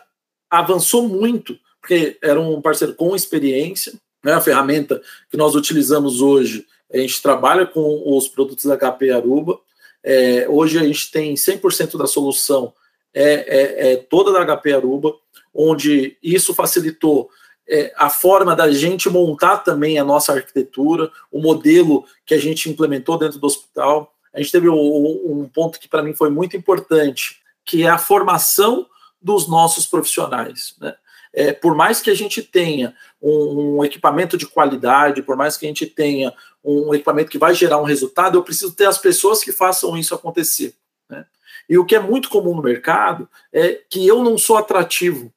avançou 0.51 1.09
muito, 1.09 1.59
porque 1.81 2.19
era 2.23 2.41
um 2.41 2.61
parceiro 2.61 2.95
com 2.95 3.17
experiência, 3.17 3.93
né, 4.25 4.33
a 4.33 4.41
ferramenta 4.41 5.01
que 5.31 5.37
nós 5.37 5.55
utilizamos 5.55 6.21
hoje, 6.21 6.67
a 6.93 6.99
gente 6.99 7.21
trabalha 7.21 7.67
com 7.67 8.17
os 8.17 8.29
produtos 8.29 8.65
da 8.65 8.77
HP 8.77 9.11
Aruba. 9.11 9.59
É, 10.03 10.47
hoje 10.49 10.79
a 10.79 10.85
gente 10.85 11.11
tem 11.11 11.35
100% 11.35 11.99
da 11.99 12.07
solução 12.07 12.73
é, 13.13 13.23
é, 13.33 13.93
é, 13.93 13.97
toda 13.97 14.33
da 14.33 14.57
HP 14.57 14.73
Aruba, 14.73 15.15
onde 15.53 16.17
isso 16.23 16.55
facilitou 16.55 17.29
é, 17.69 17.93
a 17.97 18.11
forma 18.11 18.55
da 18.55 18.71
gente 18.71 19.09
montar 19.09 19.59
também 19.59 19.99
a 19.99 20.05
nossa 20.05 20.33
arquitetura, 20.33 21.11
o 21.31 21.41
modelo 21.41 22.05
que 22.27 22.35
a 22.35 22.39
gente 22.39 22.69
implementou 22.69 23.19
dentro 23.19 23.39
do 23.39 23.47
hospital. 23.47 24.13
A 24.33 24.41
gente 24.41 24.53
teve 24.53 24.69
um, 24.69 25.49
ponto 25.53 25.79
que 25.79 25.89
para 25.89 26.03
mim 26.03 26.13
foi 26.15 26.29
muito 26.29 26.57
importante, 26.57 27.41
que 27.65 27.85
é 27.85 27.89
a 27.89 27.99
formação 27.99 28.87
dos 29.23 29.49
nossos 29.49 29.87
profissionais. 29.87 30.75
Né? 30.81 30.95
É, 31.35 31.53
por 31.53 31.75
mais 31.75 32.01
que 32.01 32.11
a 32.11 32.15
gente 32.15 32.41
tenha 32.41 32.95
um, 33.21 33.79
um, 33.79 33.85
equipamento 33.85 34.37
de 34.37 34.47
qualidade, 34.47 35.21
por 35.21 35.37
mais 35.37 35.57
que 35.57 35.67
a 35.67 35.69
gente 35.69 35.85
tenha 35.85 36.33
um 36.65 36.95
equipamento 36.95 37.31
que 37.31 37.39
vai 37.39 37.53
gerar 37.55 37.79
um 37.79 37.85
resultado, 37.85 38.39
eu 38.39 38.43
preciso 38.43 38.73
ter 38.73 38.87
as 38.87 38.99
pessoas 38.99 39.43
que 39.43 39.51
façam 39.51 39.97
isso 39.97 40.15
acontecer. 40.15 40.75
Né? 41.11 41.27
E 41.69 41.77
o 41.77 41.85
que 41.85 41.97
é 41.97 42.01
muito 42.01 42.31
comum 42.31 42.55
no 42.55 42.63
mercado 42.63 43.29
é 43.53 43.81
que 43.91 44.07
eu 44.07 44.23
não 44.23 44.39
sou 44.39 44.57
atrativo 44.57 45.33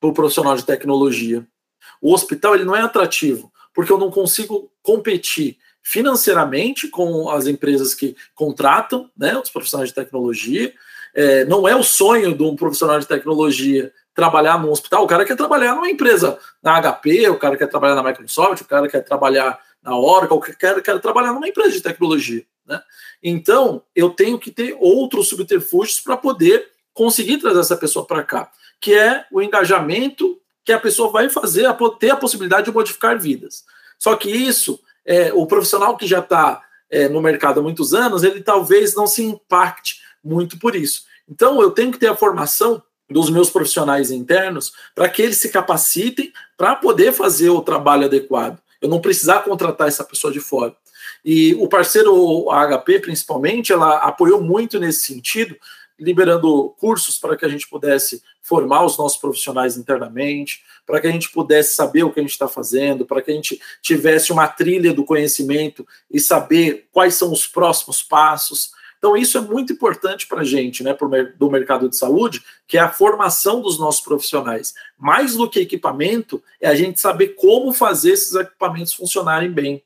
para 0.00 0.10
o 0.10 0.12
profissional 0.12 0.56
de 0.56 0.64
tecnologia. 0.64 1.46
O 2.02 2.12
hospital 2.12 2.56
ele 2.56 2.64
não 2.64 2.74
é 2.74 2.80
atrativo, 2.80 3.52
porque 3.72 3.92
eu 3.92 3.98
não 3.98 4.10
consigo 4.10 4.70
competir 4.82 5.56
financeiramente 5.82 6.88
com 6.88 7.30
as 7.30 7.46
empresas 7.46 7.94
que 7.94 8.16
contratam 8.34 9.08
né, 9.16 9.38
os 9.38 9.50
profissionais 9.50 9.90
de 9.90 9.94
tecnologia. 9.94 10.74
É, 11.14 11.44
não 11.44 11.66
é 11.66 11.76
o 11.76 11.82
sonho 11.82 12.36
de 12.36 12.42
um 12.42 12.56
profissional 12.56 12.98
de 12.98 13.06
tecnologia 13.06 13.92
trabalhar 14.18 14.60
num 14.60 14.72
hospital, 14.72 15.04
o 15.04 15.06
cara 15.06 15.24
quer 15.24 15.36
trabalhar 15.36 15.76
numa 15.76 15.88
empresa 15.88 16.40
na 16.60 16.82
HP, 16.82 17.28
o 17.28 17.38
cara 17.38 17.56
quer 17.56 17.68
trabalhar 17.68 17.94
na 17.94 18.02
Microsoft, 18.02 18.62
o 18.62 18.64
cara 18.64 18.88
quer 18.88 19.04
trabalhar 19.04 19.60
na 19.80 19.96
Oracle, 19.96 20.36
o 20.36 20.40
cara 20.40 20.82
quer 20.82 21.00
trabalhar 21.00 21.32
numa 21.32 21.46
empresa 21.46 21.70
de 21.70 21.80
tecnologia. 21.80 22.44
Né? 22.66 22.82
Então, 23.22 23.80
eu 23.94 24.10
tenho 24.10 24.36
que 24.36 24.50
ter 24.50 24.76
outros 24.80 25.28
subterfúgios 25.28 26.00
para 26.00 26.16
poder 26.16 26.68
conseguir 26.92 27.38
trazer 27.38 27.60
essa 27.60 27.76
pessoa 27.76 28.04
para 28.04 28.24
cá, 28.24 28.50
que 28.80 28.92
é 28.92 29.24
o 29.30 29.40
engajamento 29.40 30.36
que 30.64 30.72
a 30.72 30.80
pessoa 30.80 31.12
vai 31.12 31.30
fazer, 31.30 31.66
a 31.66 31.76
ter 31.96 32.10
a 32.10 32.16
possibilidade 32.16 32.64
de 32.64 32.72
modificar 32.72 33.16
vidas. 33.16 33.64
Só 34.00 34.16
que 34.16 34.28
isso, 34.28 34.80
é, 35.06 35.32
o 35.32 35.46
profissional 35.46 35.96
que 35.96 36.08
já 36.08 36.18
está 36.18 36.60
é, 36.90 37.08
no 37.08 37.22
mercado 37.22 37.60
há 37.60 37.62
muitos 37.62 37.94
anos, 37.94 38.24
ele 38.24 38.40
talvez 38.40 38.96
não 38.96 39.06
se 39.06 39.22
impacte 39.22 40.00
muito 40.24 40.58
por 40.58 40.74
isso. 40.74 41.04
Então, 41.28 41.62
eu 41.62 41.70
tenho 41.70 41.92
que 41.92 41.98
ter 41.98 42.08
a 42.08 42.16
formação 42.16 42.82
dos 43.10 43.30
meus 43.30 43.50
profissionais 43.50 44.10
internos 44.10 44.72
para 44.94 45.08
que 45.08 45.22
eles 45.22 45.38
se 45.38 45.48
capacitem 45.48 46.32
para 46.56 46.76
poder 46.76 47.12
fazer 47.12 47.50
o 47.50 47.62
trabalho 47.62 48.04
adequado. 48.04 48.58
Eu 48.80 48.88
não 48.88 49.00
precisar 49.00 49.40
contratar 49.40 49.88
essa 49.88 50.04
pessoa 50.04 50.32
de 50.32 50.40
fora. 50.40 50.74
E 51.24 51.54
o 51.54 51.68
parceiro, 51.68 52.50
a 52.50 52.66
HP 52.66 53.00
principalmente, 53.00 53.72
ela 53.72 53.96
apoiou 53.98 54.40
muito 54.40 54.78
nesse 54.78 55.06
sentido, 55.06 55.56
liberando 55.98 56.74
cursos 56.78 57.18
para 57.18 57.36
que 57.36 57.44
a 57.44 57.48
gente 57.48 57.68
pudesse 57.68 58.22
formar 58.40 58.84
os 58.84 58.96
nossos 58.96 59.18
profissionais 59.18 59.76
internamente, 59.76 60.62
para 60.86 61.00
que 61.00 61.06
a 61.06 61.10
gente 61.10 61.30
pudesse 61.30 61.74
saber 61.74 62.04
o 62.04 62.12
que 62.12 62.20
a 62.20 62.22
gente 62.22 62.32
está 62.32 62.48
fazendo, 62.48 63.04
para 63.04 63.20
que 63.20 63.30
a 63.30 63.34
gente 63.34 63.60
tivesse 63.82 64.32
uma 64.32 64.46
trilha 64.46 64.94
do 64.94 65.04
conhecimento 65.04 65.86
e 66.10 66.20
saber 66.20 66.88
quais 66.92 67.14
são 67.14 67.32
os 67.32 67.46
próximos 67.46 68.02
passos. 68.02 68.70
Então, 68.98 69.16
isso 69.16 69.38
é 69.38 69.40
muito 69.40 69.72
importante 69.72 70.26
para 70.26 70.40
a 70.40 70.44
gente, 70.44 70.82
né, 70.82 70.92
pro, 70.92 71.08
do 71.36 71.50
mercado 71.50 71.88
de 71.88 71.96
saúde, 71.96 72.42
que 72.66 72.76
é 72.76 72.80
a 72.80 72.90
formação 72.90 73.60
dos 73.60 73.78
nossos 73.78 74.00
profissionais. 74.00 74.74
Mais 74.98 75.36
do 75.36 75.48
que 75.48 75.60
equipamento, 75.60 76.42
é 76.60 76.68
a 76.68 76.74
gente 76.74 77.00
saber 77.00 77.28
como 77.28 77.72
fazer 77.72 78.12
esses 78.12 78.34
equipamentos 78.34 78.92
funcionarem 78.92 79.50
bem. 79.50 79.82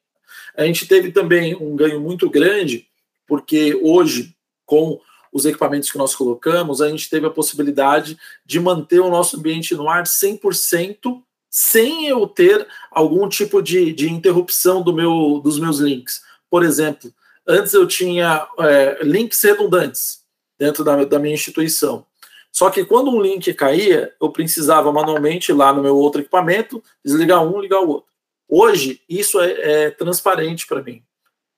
A 0.57 0.65
gente 0.65 0.87
teve 0.87 1.13
também 1.13 1.55
um 1.55 1.77
ganho 1.77 2.01
muito 2.01 2.29
grande, 2.29 2.87
porque 3.27 3.79
hoje, 3.83 4.35
com 4.65 4.99
os 5.33 5.45
equipamentos 5.45 5.91
que 5.91 5.99
nós 5.99 6.15
colocamos, 6.15 6.81
a 6.81 6.89
gente 6.89 7.09
teve 7.09 7.27
a 7.27 7.31
possibilidade 7.31 8.19
de 8.45 8.61
manter 8.61 9.01
o 9.01 9.11
nosso 9.11 9.37
ambiente 9.37 9.75
no 9.75 9.89
ar 9.89 10.05
100% 10.05 11.23
sem 11.51 12.07
eu 12.07 12.27
ter 12.27 12.67
algum 12.91 13.29
tipo 13.29 13.61
de, 13.63 13.93
de 13.93 14.11
interrupção 14.11 14.83
do 14.83 14.93
meu, 14.93 15.39
dos 15.43 15.59
meus 15.59 15.79
links. 15.79 16.23
Por 16.51 16.63
exemplo, 16.63 17.13
Antes 17.47 17.75
eu 17.75 17.87
tinha 17.87 18.47
é, 18.59 18.99
links 19.03 19.43
redundantes 19.43 20.23
dentro 20.59 20.85
da, 20.85 21.05
da 21.05 21.19
minha 21.19 21.35
instituição. 21.35 22.07
Só 22.53 22.71
que 22.71 22.85
quando 22.85 23.11
um 23.11 23.21
link 23.21 23.53
caía, 23.55 24.15
eu 24.21 24.31
precisava 24.31 24.93
manualmente 24.93 25.51
ir 25.51 25.55
lá 25.55 25.73
no 25.73 25.83
meu 25.83 25.97
outro 25.97 26.21
equipamento, 26.21 26.83
desligar 27.05 27.43
um, 27.43 27.61
ligar 27.61 27.81
o 27.81 27.89
outro. 27.89 28.13
Hoje, 28.49 29.01
isso 29.09 29.41
é, 29.41 29.87
é 29.87 29.91
transparente 29.91 30.67
para 30.67 30.83
mim. 30.83 31.03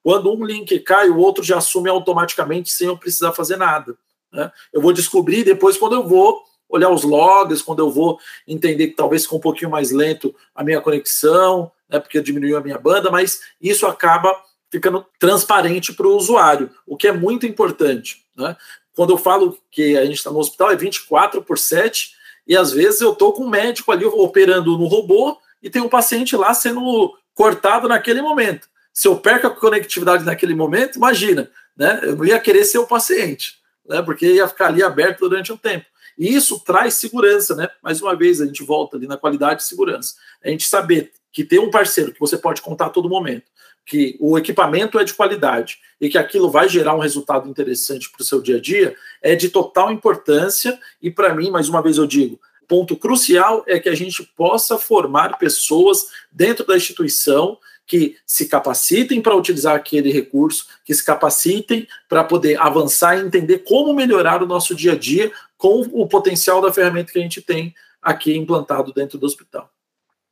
Quando 0.02 0.32
um 0.32 0.44
link 0.44 0.78
cai, 0.80 1.08
o 1.08 1.18
outro 1.18 1.42
já 1.42 1.58
assume 1.58 1.90
automaticamente 1.90 2.70
sem 2.70 2.86
eu 2.86 2.96
precisar 2.96 3.32
fazer 3.32 3.56
nada. 3.56 3.96
Né? 4.32 4.52
Eu 4.72 4.80
vou 4.80 4.92
descobrir 4.92 5.42
depois 5.42 5.76
quando 5.76 5.94
eu 5.94 6.06
vou 6.06 6.42
olhar 6.68 6.90
os 6.90 7.02
logs, 7.02 7.62
quando 7.62 7.80
eu 7.80 7.90
vou 7.90 8.18
entender 8.46 8.88
que 8.88 8.96
talvez 8.96 9.22
ficou 9.22 9.38
um 9.38 9.42
pouquinho 9.42 9.70
mais 9.70 9.90
lento 9.90 10.34
a 10.54 10.62
minha 10.62 10.80
conexão, 10.80 11.70
né, 11.88 11.98
porque 11.98 12.20
diminuiu 12.20 12.56
a 12.56 12.60
minha 12.60 12.78
banda, 12.78 13.10
mas 13.10 13.40
isso 13.60 13.86
acaba 13.86 14.34
ficando 14.74 15.06
transparente 15.20 15.92
para 15.92 16.08
o 16.08 16.16
usuário, 16.16 16.68
o 16.84 16.96
que 16.96 17.06
é 17.06 17.12
muito 17.12 17.46
importante. 17.46 18.24
Né? 18.36 18.56
Quando 18.92 19.12
eu 19.12 19.16
falo 19.16 19.56
que 19.70 19.96
a 19.96 20.04
gente 20.04 20.16
está 20.16 20.32
no 20.32 20.40
hospital, 20.40 20.72
é 20.72 20.76
24 20.76 21.40
por 21.42 21.56
7, 21.56 22.12
e 22.44 22.56
às 22.56 22.72
vezes 22.72 23.00
eu 23.00 23.12
estou 23.12 23.32
com 23.32 23.44
um 23.44 23.48
médico 23.48 23.92
ali 23.92 24.04
operando 24.04 24.76
no 24.76 24.86
robô 24.86 25.38
e 25.62 25.70
tem 25.70 25.80
um 25.80 25.88
paciente 25.88 26.36
lá 26.36 26.52
sendo 26.52 27.16
cortado 27.34 27.86
naquele 27.86 28.20
momento. 28.20 28.68
Se 28.92 29.06
eu 29.06 29.16
perco 29.16 29.46
a 29.46 29.50
conectividade 29.50 30.24
naquele 30.24 30.56
momento, 30.56 30.96
imagina, 30.96 31.48
né? 31.76 32.00
Eu 32.02 32.16
não 32.16 32.24
ia 32.24 32.40
querer 32.40 32.64
ser 32.64 32.78
o 32.78 32.86
paciente, 32.86 33.54
né? 33.88 34.02
Porque 34.02 34.26
ia 34.26 34.48
ficar 34.48 34.66
ali 34.66 34.82
aberto 34.82 35.20
durante 35.20 35.52
um 35.52 35.56
tempo. 35.56 35.86
E 36.18 36.34
isso 36.34 36.58
traz 36.60 36.94
segurança, 36.94 37.54
né? 37.54 37.68
Mais 37.80 38.02
uma 38.02 38.16
vez, 38.16 38.40
a 38.40 38.46
gente 38.46 38.64
volta 38.64 38.96
ali 38.96 39.06
na 39.06 39.16
qualidade 39.16 39.60
de 39.60 39.68
segurança. 39.68 40.14
A 40.44 40.48
gente 40.48 40.66
saber 40.66 41.12
que 41.32 41.44
tem 41.44 41.60
um 41.60 41.70
parceiro 41.70 42.12
que 42.12 42.20
você 42.20 42.36
pode 42.36 42.60
contar 42.60 42.86
a 42.86 42.90
todo 42.90 43.08
momento, 43.08 43.44
que 43.84 44.16
o 44.18 44.38
equipamento 44.38 44.98
é 44.98 45.04
de 45.04 45.14
qualidade 45.14 45.78
e 46.00 46.08
que 46.08 46.18
aquilo 46.18 46.50
vai 46.50 46.68
gerar 46.68 46.94
um 46.94 47.00
resultado 47.00 47.48
interessante 47.48 48.10
para 48.10 48.22
o 48.22 48.24
seu 48.24 48.40
dia 48.40 48.56
a 48.56 48.60
dia, 48.60 48.96
é 49.22 49.34
de 49.34 49.48
total 49.48 49.92
importância. 49.92 50.78
E 51.02 51.10
para 51.10 51.34
mim, 51.34 51.50
mais 51.50 51.68
uma 51.68 51.82
vez 51.82 51.98
eu 51.98 52.06
digo, 52.06 52.40
ponto 52.66 52.96
crucial 52.96 53.62
é 53.66 53.78
que 53.78 53.88
a 53.88 53.94
gente 53.94 54.22
possa 54.36 54.78
formar 54.78 55.38
pessoas 55.38 56.06
dentro 56.32 56.66
da 56.66 56.76
instituição 56.76 57.58
que 57.86 58.16
se 58.26 58.48
capacitem 58.48 59.20
para 59.20 59.36
utilizar 59.36 59.76
aquele 59.76 60.10
recurso, 60.10 60.66
que 60.84 60.94
se 60.94 61.04
capacitem 61.04 61.86
para 62.08 62.24
poder 62.24 62.58
avançar 62.58 63.18
e 63.18 63.20
entender 63.20 63.58
como 63.58 63.92
melhorar 63.92 64.42
o 64.42 64.46
nosso 64.46 64.74
dia 64.74 64.92
a 64.92 64.96
dia 64.96 65.30
com 65.58 65.80
o 65.92 66.06
potencial 66.06 66.62
da 66.62 66.72
ferramenta 66.72 67.12
que 67.12 67.18
a 67.18 67.22
gente 67.22 67.42
tem 67.42 67.74
aqui 68.00 68.34
implantado 68.36 68.92
dentro 68.92 69.18
do 69.18 69.26
hospital. 69.26 69.70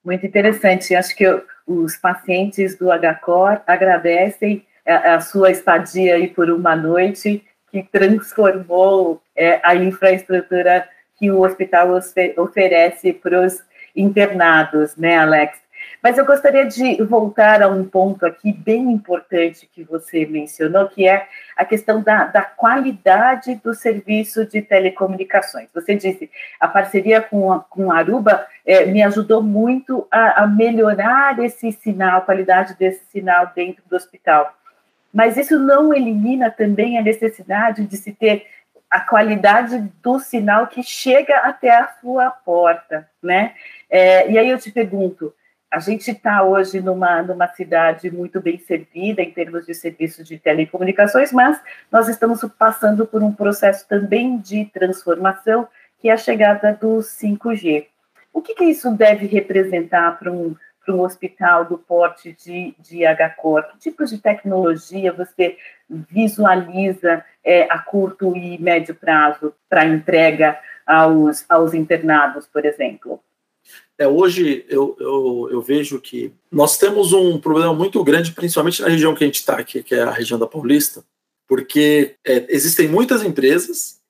Muito 0.04 0.26
interessante. 0.26 0.94
Acho 0.94 1.14
que 1.14 1.24
os 1.66 1.96
pacientes 1.96 2.76
do 2.76 2.88
HCOR 2.90 3.60
agradecem 3.66 4.66
a, 4.86 5.14
a 5.14 5.20
sua 5.20 5.50
estadia 5.50 6.14
aí 6.16 6.28
por 6.28 6.50
uma 6.50 6.74
noite, 6.74 7.44
que 7.70 7.82
transformou 7.82 9.22
é, 9.34 9.60
a 9.64 9.74
infraestrutura 9.74 10.86
que 11.18 11.30
o 11.30 11.40
hospital 11.40 11.98
oferece 12.36 13.12
para 13.12 13.46
os 13.46 13.62
internados, 13.94 14.96
né, 14.96 15.18
Alex? 15.18 15.58
Mas 16.02 16.18
eu 16.18 16.24
gostaria 16.24 16.66
de 16.66 17.02
voltar 17.02 17.62
a 17.62 17.68
um 17.68 17.84
ponto 17.84 18.26
aqui 18.26 18.52
bem 18.52 18.90
importante 18.90 19.68
que 19.72 19.84
você 19.84 20.26
mencionou, 20.26 20.88
que 20.88 21.06
é 21.06 21.26
a 21.56 21.64
questão 21.64 22.02
da, 22.02 22.24
da 22.24 22.42
qualidade 22.42 23.54
do 23.56 23.74
serviço 23.74 24.44
de 24.46 24.62
telecomunicações. 24.62 25.68
Você 25.72 25.94
disse, 25.94 26.30
a 26.58 26.66
parceria 26.66 27.20
com 27.20 27.52
a, 27.52 27.60
com 27.60 27.90
a 27.90 27.98
Aruba 27.98 28.46
é, 28.66 28.84
me 28.86 29.02
ajudou 29.02 29.42
muito 29.42 30.06
a, 30.10 30.42
a 30.42 30.46
melhorar 30.46 31.38
esse 31.38 31.70
sinal, 31.72 32.18
a 32.18 32.22
qualidade 32.22 32.76
desse 32.76 33.04
sinal 33.06 33.52
dentro 33.54 33.82
do 33.88 33.96
hospital. 33.96 34.52
Mas 35.12 35.36
isso 35.36 35.58
não 35.58 35.92
elimina 35.92 36.50
também 36.50 36.98
a 36.98 37.02
necessidade 37.02 37.86
de 37.86 37.96
se 37.96 38.12
ter 38.12 38.46
a 38.92 39.00
qualidade 39.00 39.90
do 40.02 40.18
sinal 40.18 40.66
que 40.66 40.82
chega 40.82 41.34
até 41.38 41.70
a 41.70 41.88
sua 42.00 42.30
porta, 42.30 43.08
né? 43.22 43.54
É, 43.88 44.30
e 44.30 44.38
aí 44.38 44.50
eu 44.50 44.58
te 44.58 44.70
pergunto, 44.70 45.34
a 45.72 45.78
gente 45.78 46.10
está 46.10 46.42
hoje 46.42 46.82
numa, 46.82 47.22
numa 47.22 47.48
cidade 47.48 48.10
muito 48.10 48.42
bem 48.42 48.58
servida 48.58 49.22
em 49.22 49.30
termos 49.30 49.64
de 49.64 49.74
serviços 49.74 50.28
de 50.28 50.38
telecomunicações, 50.38 51.32
mas 51.32 51.58
nós 51.90 52.08
estamos 52.08 52.44
passando 52.58 53.06
por 53.06 53.22
um 53.22 53.32
processo 53.32 53.88
também 53.88 54.38
de 54.38 54.66
transformação, 54.66 55.66
que 55.98 56.10
é 56.10 56.12
a 56.12 56.16
chegada 56.18 56.76
do 56.78 56.98
5G. 56.98 57.86
O 58.34 58.42
que, 58.42 58.54
que 58.54 58.64
isso 58.64 58.90
deve 58.90 59.26
representar 59.26 60.18
para 60.18 60.30
um, 60.30 60.54
para 60.84 60.94
um 60.94 61.00
hospital 61.00 61.64
do 61.64 61.78
porte 61.78 62.32
de, 62.32 62.74
de 62.78 63.04
HCOR? 63.06 63.62
Que 63.68 63.78
tipo 63.78 64.04
de 64.04 64.18
tecnologia 64.18 65.10
você 65.10 65.56
visualiza 65.88 67.24
é, 67.42 67.62
a 67.70 67.78
curto 67.78 68.36
e 68.36 68.60
médio 68.60 68.94
prazo 68.94 69.54
para 69.70 69.86
entrega 69.86 70.58
aos, 70.86 71.46
aos 71.48 71.72
internados, 71.72 72.46
por 72.46 72.66
exemplo? 72.66 73.22
É, 74.02 74.08
hoje 74.08 74.66
eu, 74.68 74.96
eu, 74.98 75.48
eu, 75.52 75.62
vejo 75.62 76.00
que 76.00 76.32
nós 76.50 76.76
temos 76.76 77.12
um 77.12 77.38
problema 77.38 77.72
muito 77.72 78.02
grande, 78.02 78.32
principalmente 78.32 78.82
na 78.82 78.88
região 78.88 79.14
que 79.14 79.22
a 79.22 79.26
gente 79.28 79.36
está 79.36 79.56
aqui, 79.56 79.80
que 79.80 79.94
é 79.94 80.02
a 80.02 80.10
região 80.10 80.40
da 80.40 80.46
Paulista, 80.46 81.04
porque 81.46 82.16
é, 82.26 82.44
existem 82.48 82.88
muitas 82.88 83.22
empresas 83.22 84.00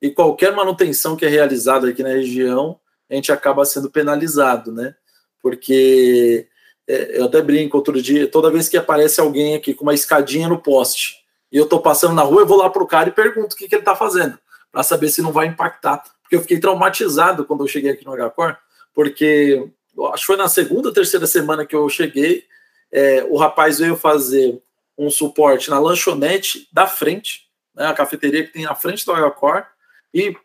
e 0.00 0.10
qualquer 0.10 0.56
manutenção 0.56 1.16
que 1.16 1.26
é 1.26 1.28
realizada 1.28 1.86
aqui 1.86 2.02
na 2.02 2.08
região, 2.08 2.80
a 3.10 3.14
gente 3.14 3.30
acaba 3.30 3.62
sendo 3.66 3.90
penalizado, 3.90 4.72
né? 4.72 4.94
Porque 5.42 6.48
é, 6.88 7.18
eu 7.18 7.26
até 7.26 7.42
brinco 7.42 7.76
outro 7.76 8.00
dia, 8.00 8.26
toda 8.26 8.50
vez 8.50 8.70
que 8.70 8.78
aparece 8.78 9.20
alguém 9.20 9.54
aqui 9.54 9.74
com 9.74 9.82
uma 9.82 9.92
escadinha 9.92 10.48
no 10.48 10.62
poste 10.62 11.16
e 11.52 11.58
eu 11.58 11.64
estou 11.64 11.82
passando 11.82 12.14
na 12.14 12.22
rua, 12.22 12.40
eu 12.40 12.46
vou 12.46 12.56
lá 12.56 12.70
para 12.70 12.82
o 12.82 12.86
cara 12.86 13.10
e 13.10 13.12
pergunto 13.12 13.54
o 13.54 13.58
que, 13.58 13.68
que 13.68 13.74
ele 13.74 13.82
está 13.82 13.94
fazendo, 13.94 14.38
para 14.72 14.82
saber 14.82 15.10
se 15.10 15.20
não 15.20 15.30
vai 15.30 15.46
impactar. 15.46 16.02
Porque 16.22 16.36
eu 16.36 16.40
fiquei 16.40 16.58
traumatizado 16.58 17.44
quando 17.44 17.64
eu 17.64 17.68
cheguei 17.68 17.90
aqui 17.90 18.06
no 18.06 18.16
HCOR, 18.16 18.56
porque 18.94 19.68
acho 20.12 20.22
que 20.22 20.26
foi 20.26 20.36
na 20.36 20.48
segunda, 20.48 20.92
terceira 20.92 21.26
semana 21.26 21.66
que 21.66 21.74
eu 21.74 21.88
cheguei, 21.88 22.44
é, 22.90 23.24
o 23.24 23.36
rapaz 23.36 23.78
veio 23.78 23.96
fazer 23.96 24.60
um 24.96 25.10
suporte 25.10 25.70
na 25.70 25.78
lanchonete 25.78 26.68
da 26.72 26.86
frente, 26.86 27.48
né, 27.74 27.86
a 27.86 27.94
cafeteria 27.94 28.44
que 28.44 28.52
tem 28.52 28.64
na 28.64 28.74
frente 28.74 29.04
do 29.04 29.12
Agacor, 29.12 29.64
e 30.12 30.36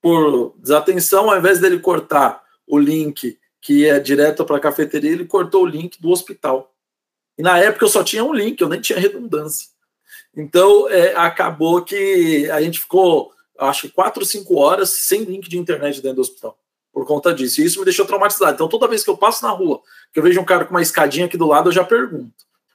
por 0.00 0.54
desatenção, 0.58 1.30
ao 1.30 1.38
invés 1.38 1.60
dele 1.60 1.78
cortar 1.78 2.42
o 2.66 2.78
link 2.78 3.38
que 3.60 3.84
ia 3.84 4.00
direto 4.00 4.44
para 4.44 4.56
a 4.56 4.60
cafeteria, 4.60 5.12
ele 5.12 5.24
cortou 5.24 5.62
o 5.62 5.66
link 5.66 6.00
do 6.00 6.10
hospital. 6.10 6.74
E 7.38 7.42
na 7.42 7.58
época 7.58 7.84
eu 7.84 7.88
só 7.88 8.02
tinha 8.02 8.24
um 8.24 8.34
link, 8.34 8.60
eu 8.60 8.68
nem 8.68 8.80
tinha 8.80 8.98
redundância. 8.98 9.68
Então 10.36 10.88
é, 10.88 11.14
acabou 11.14 11.82
que 11.82 12.50
a 12.50 12.60
gente 12.60 12.80
ficou, 12.80 13.32
acho 13.58 13.82
que 13.82 13.90
quatro, 13.90 14.24
cinco 14.24 14.56
horas 14.56 14.90
sem 14.90 15.22
link 15.22 15.48
de 15.48 15.56
internet 15.56 16.00
dentro 16.00 16.16
do 16.16 16.22
hospital 16.22 16.58
por 16.92 17.06
conta 17.06 17.32
disso. 17.32 17.60
E 17.60 17.64
isso 17.64 17.78
me 17.78 17.84
deixou 17.84 18.04
traumatizado. 18.04 18.54
Então, 18.54 18.68
toda 18.68 18.88
vez 18.88 19.02
que 19.02 19.10
eu 19.10 19.16
passo 19.16 19.44
na 19.44 19.50
rua, 19.50 19.80
que 20.12 20.18
eu 20.18 20.22
vejo 20.22 20.40
um 20.40 20.44
cara 20.44 20.64
com 20.64 20.72
uma 20.72 20.82
escadinha 20.82 21.26
aqui 21.26 21.36
do 21.36 21.46
lado, 21.46 21.68
eu 21.68 21.72
já 21.72 21.84
pergunto. 21.84 22.32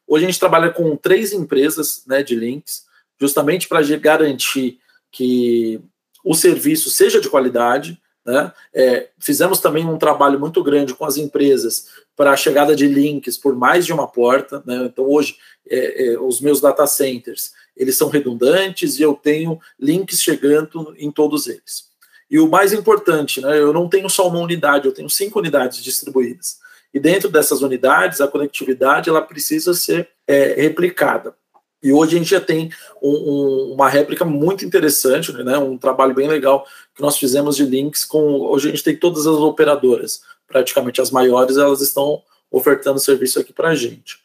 Hoje 0.07 0.25
a 0.25 0.27
gente 0.27 0.39
trabalha 0.39 0.71
com 0.71 0.95
três 0.95 1.33
empresas 1.33 2.03
né, 2.07 2.23
de 2.23 2.35
links, 2.35 2.85
justamente 3.19 3.67
para 3.67 3.81
garantir 3.97 4.79
que 5.11 5.79
o 6.23 6.33
serviço 6.33 6.89
seja 6.89 7.21
de 7.21 7.29
qualidade. 7.29 8.01
Né? 8.25 8.51
É, 8.73 9.09
fizemos 9.19 9.59
também 9.59 9.85
um 9.85 9.97
trabalho 9.97 10.39
muito 10.39 10.63
grande 10.63 10.93
com 10.93 11.05
as 11.05 11.17
empresas 11.17 11.87
para 12.15 12.31
a 12.31 12.37
chegada 12.37 12.75
de 12.75 12.87
links 12.87 13.37
por 13.37 13.55
mais 13.55 13.85
de 13.85 13.93
uma 13.93 14.07
porta. 14.07 14.63
Né? 14.65 14.85
Então, 14.85 15.05
hoje, 15.05 15.37
é, 15.69 16.13
é, 16.13 16.19
os 16.19 16.41
meus 16.41 16.59
data 16.59 16.87
centers 16.87 17.51
eles 17.75 17.95
são 17.95 18.09
redundantes 18.09 18.97
e 18.97 19.03
eu 19.03 19.13
tenho 19.13 19.59
links 19.79 20.21
chegando 20.21 20.95
em 20.97 21.11
todos 21.11 21.47
eles. 21.47 21.86
E 22.29 22.39
o 22.39 22.47
mais 22.47 22.73
importante, 22.73 23.41
né, 23.41 23.57
eu 23.59 23.71
não 23.71 23.87
tenho 23.87 24.09
só 24.09 24.27
uma 24.27 24.39
unidade, 24.39 24.85
eu 24.85 24.93
tenho 24.93 25.09
cinco 25.09 25.39
unidades 25.39 25.83
distribuídas. 25.83 26.59
E 26.93 26.99
dentro 26.99 27.29
dessas 27.29 27.61
unidades, 27.61 28.21
a 28.21 28.27
conectividade 28.27 29.09
ela 29.09 29.21
precisa 29.21 29.73
ser 29.73 30.09
é, 30.27 30.61
replicada. 30.61 31.35
E 31.81 31.91
hoje 31.91 32.15
a 32.15 32.19
gente 32.19 32.31
já 32.31 32.41
tem 32.41 32.71
um, 33.01 33.11
um, 33.11 33.73
uma 33.73 33.87
réplica 33.87 34.25
muito 34.25 34.65
interessante, 34.65 35.31
né, 35.31 35.57
um 35.57 35.77
trabalho 35.77 36.13
bem 36.13 36.27
legal 36.27 36.65
que 36.95 37.01
nós 37.01 37.17
fizemos 37.17 37.55
de 37.55 37.65
links 37.65 38.03
com. 38.03 38.41
Hoje 38.41 38.67
a 38.67 38.71
gente 38.71 38.83
tem 38.83 38.97
todas 38.97 39.27
as 39.27 39.35
operadoras, 39.35 40.21
praticamente 40.47 40.99
as 40.99 41.11
maiores, 41.11 41.57
elas 41.57 41.81
estão 41.81 42.21
ofertando 42.49 42.99
serviço 42.99 43.39
aqui 43.39 43.53
para 43.53 43.69
a 43.69 43.75
gente. 43.75 44.19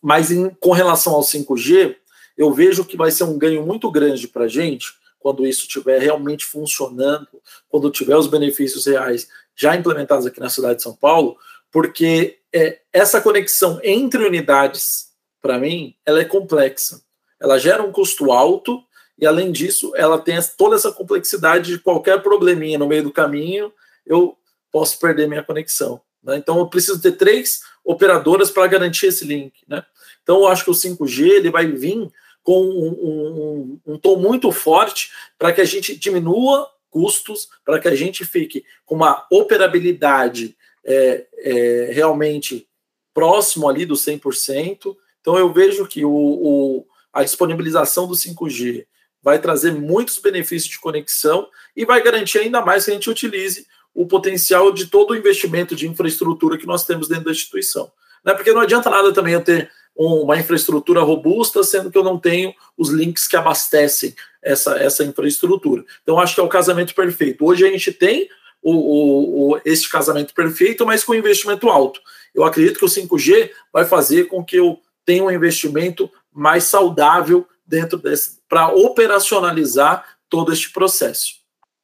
Mas 0.00 0.30
em, 0.30 0.48
com 0.60 0.70
relação 0.70 1.14
ao 1.14 1.22
5G, 1.22 1.96
eu 2.36 2.52
vejo 2.52 2.84
que 2.84 2.96
vai 2.96 3.10
ser 3.10 3.24
um 3.24 3.36
ganho 3.36 3.66
muito 3.66 3.90
grande 3.90 4.28
para 4.28 4.44
a 4.44 4.48
gente, 4.48 4.94
quando 5.26 5.44
isso 5.44 5.62
estiver 5.62 6.00
realmente 6.00 6.44
funcionando, 6.44 7.26
quando 7.68 7.90
tiver 7.90 8.16
os 8.16 8.28
benefícios 8.28 8.86
reais 8.86 9.28
já 9.56 9.74
implementados 9.74 10.24
aqui 10.24 10.38
na 10.38 10.48
cidade 10.48 10.76
de 10.76 10.84
São 10.84 10.94
Paulo, 10.94 11.36
porque 11.68 12.38
é, 12.52 12.78
essa 12.92 13.20
conexão 13.20 13.80
entre 13.82 14.24
unidades, 14.24 15.08
para 15.42 15.58
mim, 15.58 15.96
ela 16.06 16.20
é 16.20 16.24
complexa. 16.24 17.02
Ela 17.40 17.58
gera 17.58 17.82
um 17.82 17.90
custo 17.90 18.30
alto 18.30 18.80
e, 19.18 19.26
além 19.26 19.50
disso, 19.50 19.92
ela 19.96 20.16
tem 20.16 20.38
toda 20.56 20.76
essa 20.76 20.92
complexidade 20.92 21.72
de 21.72 21.80
qualquer 21.80 22.22
probleminha 22.22 22.78
no 22.78 22.86
meio 22.86 23.02
do 23.02 23.12
caminho, 23.12 23.72
eu 24.06 24.38
posso 24.70 24.96
perder 25.00 25.26
minha 25.26 25.42
conexão. 25.42 26.00
Né? 26.22 26.36
Então, 26.36 26.56
eu 26.60 26.68
preciso 26.68 27.02
ter 27.02 27.16
três 27.16 27.62
operadoras 27.84 28.48
para 28.48 28.68
garantir 28.68 29.06
esse 29.06 29.24
link. 29.24 29.54
Né? 29.66 29.84
Então, 30.22 30.36
eu 30.42 30.46
acho 30.46 30.62
que 30.62 30.70
o 30.70 30.72
5G 30.72 31.28
ele 31.30 31.50
vai 31.50 31.66
vir 31.66 32.12
com 32.46 32.62
um, 32.62 33.80
um, 33.86 33.94
um 33.94 33.98
tom 33.98 34.18
muito 34.18 34.52
forte 34.52 35.10
para 35.36 35.52
que 35.52 35.60
a 35.60 35.64
gente 35.64 35.96
diminua 35.96 36.70
custos, 36.88 37.48
para 37.64 37.80
que 37.80 37.88
a 37.88 37.94
gente 37.96 38.24
fique 38.24 38.64
com 38.84 38.94
uma 38.94 39.26
operabilidade 39.32 40.56
é, 40.84 41.26
é, 41.38 41.90
realmente 41.92 42.68
próximo 43.12 43.68
ali 43.68 43.84
do 43.84 43.94
100%. 43.94 44.96
Então, 45.20 45.36
eu 45.36 45.52
vejo 45.52 45.88
que 45.88 46.04
o, 46.04 46.12
o, 46.12 46.86
a 47.12 47.24
disponibilização 47.24 48.06
do 48.06 48.14
5G 48.14 48.86
vai 49.20 49.40
trazer 49.40 49.72
muitos 49.72 50.20
benefícios 50.20 50.70
de 50.70 50.78
conexão 50.78 51.48
e 51.74 51.84
vai 51.84 52.00
garantir 52.00 52.38
ainda 52.38 52.64
mais 52.64 52.84
que 52.84 52.92
a 52.92 52.94
gente 52.94 53.10
utilize 53.10 53.66
o 53.92 54.06
potencial 54.06 54.70
de 54.70 54.86
todo 54.86 55.10
o 55.10 55.16
investimento 55.16 55.74
de 55.74 55.88
infraestrutura 55.88 56.56
que 56.56 56.66
nós 56.66 56.86
temos 56.86 57.08
dentro 57.08 57.24
da 57.24 57.32
instituição. 57.32 57.90
Né? 58.24 58.34
Porque 58.34 58.52
não 58.52 58.60
adianta 58.60 58.88
nada 58.88 59.12
também 59.12 59.34
eu 59.34 59.42
ter 59.42 59.68
uma 59.96 60.36
infraestrutura 60.38 61.00
robusta, 61.00 61.62
sendo 61.62 61.90
que 61.90 61.96
eu 61.96 62.04
não 62.04 62.18
tenho 62.18 62.54
os 62.76 62.90
links 62.90 63.26
que 63.26 63.36
abastecem 63.36 64.14
essa, 64.42 64.76
essa 64.78 65.02
infraestrutura. 65.02 65.84
Então, 66.02 66.18
acho 66.18 66.34
que 66.34 66.40
é 66.40 66.44
o 66.44 66.48
casamento 66.48 66.94
perfeito. 66.94 67.44
Hoje 67.44 67.66
a 67.66 67.70
gente 67.70 67.92
tem 67.92 68.28
o, 68.62 68.72
o, 68.72 69.52
o, 69.52 69.60
esse 69.64 69.88
casamento 69.88 70.34
perfeito, 70.34 70.84
mas 70.84 71.02
com 71.02 71.14
investimento 71.14 71.68
alto. 71.68 72.00
Eu 72.34 72.44
acredito 72.44 72.78
que 72.78 72.84
o 72.84 72.88
5G 72.88 73.50
vai 73.72 73.84
fazer 73.84 74.24
com 74.24 74.44
que 74.44 74.56
eu 74.56 74.78
tenha 75.04 75.24
um 75.24 75.30
investimento 75.30 76.10
mais 76.32 76.64
saudável 76.64 77.46
dentro 77.66 77.96
desse, 77.96 78.38
para 78.48 78.68
operacionalizar 78.68 80.04
todo 80.28 80.52
este 80.52 80.70
processo. 80.70 81.34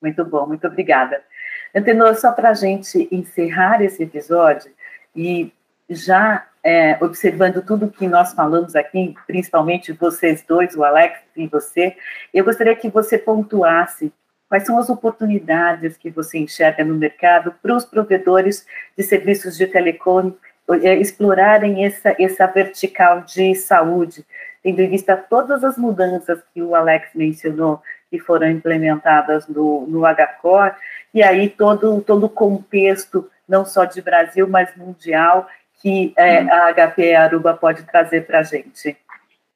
Muito 0.01 0.25
bom, 0.25 0.47
muito 0.47 0.67
obrigada. 0.67 1.23
Antenor, 1.75 2.15
só 2.17 2.33
para 2.33 2.51
a 2.51 2.55
gente 2.55 3.09
encerrar 3.11 3.83
esse 3.83 4.03
episódio 4.03 4.71
e 5.17 5.53
já 5.95 6.47
é, 6.63 6.97
observando 7.01 7.63
tudo 7.63 7.91
que 7.91 8.07
nós 8.07 8.33
falamos 8.33 8.77
aqui, 8.77 9.15
principalmente 9.27 9.93
vocês 9.93 10.45
dois, 10.47 10.77
o 10.77 10.85
Alex 10.85 11.19
e 11.37 11.47
você, 11.47 11.97
eu 12.33 12.45
gostaria 12.45 12.77
que 12.77 12.89
você 12.89 13.19
pontuasse 13.19 14.13
quais 14.49 14.67
são 14.67 14.79
as 14.79 14.89
oportunidades 14.89 15.97
que 15.97 16.11
você 16.11 16.39
enxerga 16.39 16.85
no 16.85 16.95
mercado 16.95 17.55
para 17.63 17.75
os 17.75 17.85
provedores 17.85 18.67
de 18.97 19.03
serviços 19.03 19.57
de 19.57 19.67
telecom 19.67 20.33
é, 20.83 20.95
explorarem 20.95 21.85
essa, 21.85 22.15
essa 22.19 22.47
vertical 22.47 23.23
de 23.23 23.55
saúde, 23.55 24.25
tendo 24.63 24.81
em 24.81 24.91
vista 24.91 25.17
todas 25.17 25.65
as 25.65 25.77
mudanças 25.77 26.41
que 26.55 26.63
o 26.63 26.75
Alex 26.75 27.09
mencionou, 27.15 27.83
que 28.11 28.19
foram 28.19 28.49
implementadas 28.49 29.49
no, 29.49 29.87
no 29.87 30.03
HCOR, 30.03 30.75
e 31.13 31.23
aí 31.23 31.49
todo, 31.49 32.01
todo 32.03 32.27
o 32.27 32.31
contexto, 32.31 33.29
não 33.49 33.65
só 33.65 33.85
de 33.85 34.01
Brasil, 34.01 34.47
mas 34.47 34.75
mundial, 34.77 35.49
que 35.83 36.15
é, 36.17 36.39
a 36.39 36.73
HP 36.73 37.15
Aruba 37.15 37.55
pode 37.55 37.83
trazer 37.83 38.25
para 38.27 38.39
a 38.39 38.43
gente? 38.43 38.97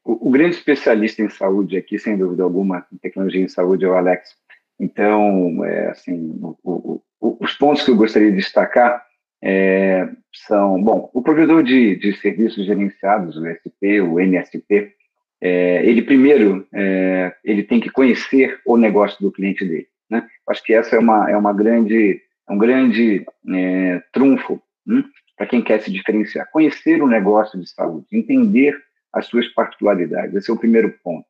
o, 0.06 0.28
o, 0.28 0.30
grande 0.30 0.54
especialista 0.54 1.20
em 1.20 1.28
saúde 1.28 1.76
aqui, 1.76 1.98
sem 1.98 2.16
dúvida 2.16 2.44
alguma, 2.44 2.86
em 2.92 2.96
tecnologia 2.96 3.42
em 3.42 3.48
saúde 3.48 3.84
é 3.84 3.88
o 3.88 3.94
Alex. 3.94 4.36
Então, 4.78 5.64
é, 5.64 5.88
assim, 5.88 6.38
o, 6.62 7.02
os 7.20 7.52
pontos 7.54 7.84
que 7.84 7.90
eu 7.90 7.96
gostaria 7.96 8.30
de 8.30 8.36
destacar 8.36 9.04
é, 9.42 10.08
são, 10.32 10.80
bom, 10.82 11.10
o 11.12 11.20
provedor 11.20 11.62
de, 11.62 11.96
de 11.96 12.16
serviços 12.18 12.64
gerenciados, 12.64 13.36
o 13.36 13.44
SP, 13.46 14.00
o 14.00 14.20
NSP, 14.20 14.92
é, 15.40 15.84
ele 15.84 16.02
primeiro 16.02 16.66
é, 16.72 17.34
ele 17.44 17.62
tem 17.62 17.80
que 17.80 17.90
conhecer 17.90 18.60
o 18.64 18.76
negócio 18.76 19.20
do 19.20 19.32
cliente 19.32 19.64
dele. 19.64 19.88
Né? 20.08 20.26
Acho 20.48 20.62
que 20.62 20.72
essa 20.72 20.96
é 20.96 20.98
uma 20.98 21.30
é 21.30 21.36
uma 21.36 21.52
grande 21.52 22.22
é 22.48 22.52
um 22.52 22.56
grande 22.56 23.26
é, 23.54 24.02
trunfo 24.12 24.62
hum, 24.88 25.04
para 25.36 25.46
quem 25.46 25.62
quer 25.62 25.80
se 25.82 25.92
diferenciar. 25.92 26.48
Conhecer 26.50 27.02
o 27.02 27.06
negócio 27.06 27.58
de 27.58 27.68
saúde, 27.68 28.06
entender 28.12 28.76
as 29.12 29.26
suas 29.26 29.46
particularidades. 29.48 30.34
Esse 30.34 30.50
é 30.50 30.54
o 30.54 30.58
primeiro 30.58 30.94
ponto. 31.02 31.26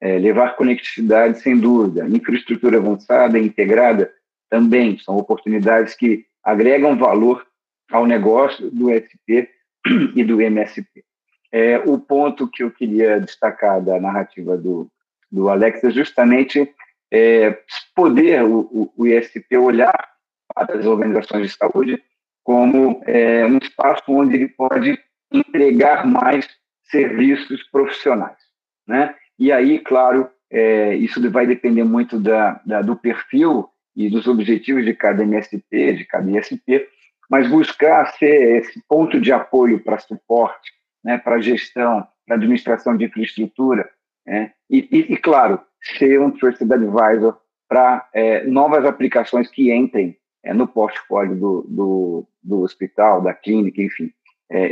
É, 0.00 0.18
levar 0.18 0.56
conectividade, 0.56 1.40
sem 1.40 1.58
dúvida. 1.58 2.08
Infraestrutura 2.08 2.78
avançada, 2.78 3.38
integrada, 3.38 4.12
também 4.48 4.98
são 4.98 5.16
oportunidades 5.16 5.94
que 5.94 6.24
agregam 6.42 6.96
valor 6.96 7.46
ao 7.90 8.06
negócio 8.06 8.70
do 8.70 8.90
SP 8.90 9.50
e 10.14 10.24
do 10.24 10.40
MSP. 10.40 11.04
É, 11.52 11.78
o 11.78 11.98
ponto 11.98 12.48
que 12.48 12.62
eu 12.62 12.70
queria 12.70 13.20
destacar 13.20 13.82
da 13.82 14.00
narrativa 14.00 14.56
do, 14.56 14.88
do 15.30 15.48
Alex 15.48 15.82
é 15.82 15.90
justamente 15.90 16.72
é, 17.12 17.58
poder 17.94 18.44
o, 18.44 18.60
o, 18.60 18.92
o, 18.96 19.06
ISP 19.06 19.56
olhar 19.56 20.08
para 20.54 20.78
as 20.78 20.86
organizações 20.86 21.50
de 21.50 21.56
saúde 21.56 22.02
como 22.50 23.00
é, 23.06 23.46
um 23.46 23.58
espaço 23.58 24.02
onde 24.08 24.34
ele 24.34 24.48
pode 24.48 24.98
entregar 25.32 26.04
mais 26.04 26.48
serviços 26.90 27.62
profissionais. 27.70 28.38
Né? 28.84 29.14
E 29.38 29.52
aí, 29.52 29.78
claro, 29.78 30.28
é, 30.50 30.96
isso 30.96 31.30
vai 31.30 31.46
depender 31.46 31.84
muito 31.84 32.18
da, 32.18 32.60
da, 32.66 32.82
do 32.82 32.96
perfil 32.96 33.68
e 33.94 34.10
dos 34.10 34.26
objetivos 34.26 34.84
de 34.84 34.92
cada 34.94 35.22
MSP, 35.22 35.92
de 35.92 36.04
cada 36.04 36.28
ISP, 36.28 36.88
mas 37.30 37.48
buscar 37.48 38.06
ser 38.14 38.56
esse 38.56 38.82
ponto 38.88 39.20
de 39.20 39.32
apoio 39.32 39.78
para 39.78 40.00
suporte 40.00 40.72
né, 41.04 41.18
para 41.18 41.40
gestão, 41.40 42.04
para 42.26 42.34
administração 42.34 42.96
de 42.96 43.04
infraestrutura, 43.04 43.88
né, 44.26 44.50
e, 44.68 44.88
e, 44.90 45.12
e, 45.12 45.16
claro, 45.16 45.60
ser 45.96 46.20
um 46.20 46.32
Trusted 46.32 46.72
Advisor 46.72 47.38
para 47.68 48.08
é, 48.12 48.42
novas 48.42 48.84
aplicações 48.84 49.48
que 49.48 49.72
entrem 49.72 50.16
é, 50.42 50.54
no 50.54 50.66
portfólio 50.66 51.36
do, 51.36 51.66
do, 51.68 52.26
do, 52.42 52.60
hospital, 52.62 53.20
da 53.22 53.34
clínica, 53.34 53.82
enfim. 53.82 54.12
É, 54.48 54.66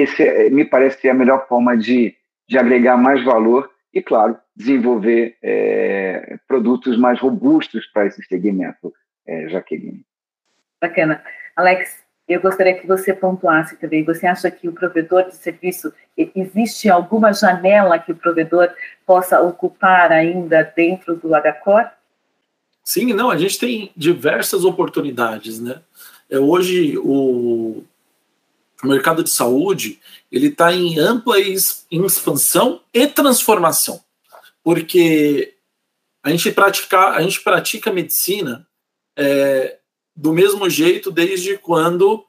esse 0.00 0.22
é, 0.22 0.50
me 0.50 0.64
parece 0.64 1.00
ser 1.00 1.10
a 1.10 1.14
melhor 1.14 1.46
forma 1.48 1.76
de, 1.76 2.14
de 2.48 2.58
agregar 2.58 2.96
mais 2.96 3.22
valor 3.24 3.70
e, 3.92 4.00
claro, 4.00 4.38
desenvolver 4.54 5.36
é, 5.42 6.38
produtos 6.46 6.98
mais 6.98 7.20
robustos 7.20 7.86
para 7.86 8.06
esse 8.06 8.22
segmento, 8.24 8.92
é, 9.26 9.48
Jaqueline. 9.48 10.04
Bacana. 10.80 11.22
Alex, 11.56 12.04
eu 12.28 12.40
gostaria 12.40 12.78
que 12.78 12.86
você 12.86 13.12
pontuasse 13.12 13.76
também. 13.76 14.04
Você 14.04 14.26
acha 14.26 14.50
que 14.50 14.68
o 14.68 14.72
provedor 14.72 15.24
de 15.24 15.34
serviço, 15.34 15.92
existe 16.16 16.88
alguma 16.88 17.32
janela 17.32 17.98
que 17.98 18.12
o 18.12 18.16
provedor 18.16 18.70
possa 19.06 19.40
ocupar 19.40 20.12
ainda 20.12 20.62
dentro 20.76 21.16
do 21.16 21.30
HCOR? 21.30 21.90
Sim, 22.88 23.12
não, 23.12 23.30
a 23.30 23.36
gente 23.36 23.58
tem 23.58 23.92
diversas 23.94 24.64
oportunidades, 24.64 25.60
né? 25.60 25.82
É, 26.30 26.38
hoje, 26.38 26.96
o, 26.96 27.84
mercado 28.82 29.22
de 29.22 29.28
saúde, 29.28 30.00
ele 30.32 30.46
está 30.46 30.72
em 30.72 30.98
ampla 30.98 31.36
expansão 31.38 32.80
e 32.94 33.06
transformação, 33.06 34.02
porque 34.64 35.52
a 36.22 36.30
gente, 36.30 36.50
pratica, 36.50 37.10
a 37.10 37.20
gente 37.20 37.42
pratica 37.42 37.92
medicina 37.92 38.66
é, 39.14 39.76
do 40.16 40.32
mesmo 40.32 40.70
jeito 40.70 41.10
desde 41.10 41.58
quando 41.58 42.24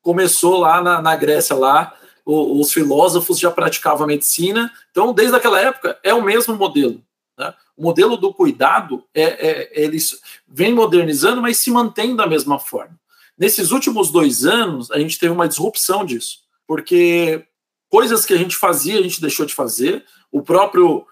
começou 0.00 0.60
lá 0.60 0.80
na, 0.80 1.02
na 1.02 1.16
Grécia 1.16 1.56
lá 1.56 1.92
os 2.24 2.72
filósofos 2.72 3.40
já 3.40 3.50
praticavam 3.50 4.06
medicina. 4.06 4.72
Então 4.92 5.12
desde 5.12 5.34
aquela 5.34 5.60
época 5.60 5.98
é 6.04 6.14
o 6.14 6.22
mesmo 6.22 6.54
modelo 6.54 7.02
né? 7.36 7.54
o 7.76 7.82
modelo 7.82 8.16
do 8.16 8.32
cuidado 8.32 9.04
é, 9.14 9.22
é 9.22 9.84
eles 9.84 10.20
vem 10.46 10.72
modernizando 10.72 11.42
mas 11.42 11.58
se 11.58 11.70
mantém 11.70 12.14
da 12.14 12.26
mesma 12.26 12.58
forma 12.58 12.98
nesses 13.36 13.70
últimos 13.70 14.10
dois 14.10 14.44
anos 14.44 14.90
a 14.90 14.98
gente 14.98 15.18
teve 15.18 15.32
uma 15.32 15.48
disrupção 15.48 16.04
disso 16.04 16.40
porque 16.66 17.44
coisas 17.88 18.24
que 18.24 18.32
a 18.32 18.38
gente 18.38 18.56
fazia 18.56 18.98
a 18.98 19.02
gente 19.02 19.20
deixou 19.20 19.46
de 19.46 19.54
fazer 19.54 20.04
o 20.30 20.42
próprio 20.42 21.06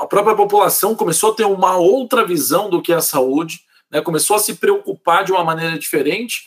a 0.00 0.06
própria 0.06 0.36
população 0.36 0.94
começou 0.94 1.32
a 1.32 1.34
ter 1.34 1.44
uma 1.44 1.76
outra 1.76 2.24
visão 2.24 2.70
do 2.70 2.80
que 2.80 2.92
é 2.92 2.96
a 2.96 3.00
saúde 3.00 3.66
né, 3.90 4.00
começou 4.00 4.36
a 4.36 4.38
se 4.38 4.54
preocupar 4.54 5.24
de 5.24 5.32
uma 5.32 5.44
maneira 5.44 5.78
diferente 5.78 6.46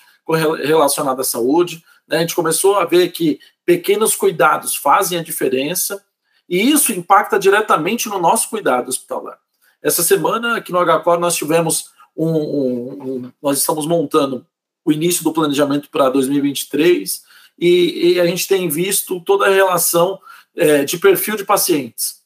relacionada 0.63 1.21
à 1.21 1.25
saúde. 1.25 1.83
Né, 2.07 2.17
a 2.17 2.19
gente 2.21 2.35
começou 2.35 2.75
a 2.75 2.85
ver 2.85 3.11
que 3.11 3.39
pequenos 3.65 4.15
cuidados 4.15 4.75
fazem 4.75 5.17
a 5.17 5.23
diferença 5.23 6.03
e 6.51 6.69
isso 6.69 6.91
impacta 6.91 7.39
diretamente 7.39 8.09
no 8.09 8.19
nosso 8.19 8.49
cuidado 8.49 8.89
hospitalar. 8.89 9.39
Essa 9.81 10.03
semana 10.03 10.57
aqui 10.57 10.69
no 10.69 10.85
HCOR 10.85 11.17
nós 11.17 11.33
tivemos 11.37 11.91
um, 12.15 12.27
um, 12.27 12.91
um, 12.91 13.31
nós 13.41 13.57
estamos 13.57 13.87
montando 13.87 14.45
o 14.83 14.91
início 14.91 15.23
do 15.23 15.31
planejamento 15.31 15.89
para 15.89 16.09
2023 16.09 17.23
e, 17.57 18.15
e, 18.15 18.19
a 18.19 18.25
gente 18.25 18.49
tem 18.49 18.67
visto 18.67 19.21
toda 19.21 19.45
a 19.45 19.49
relação 19.49 20.19
é, 20.53 20.83
de 20.83 20.97
perfil 20.97 21.37
de 21.37 21.45
pacientes. 21.45 22.19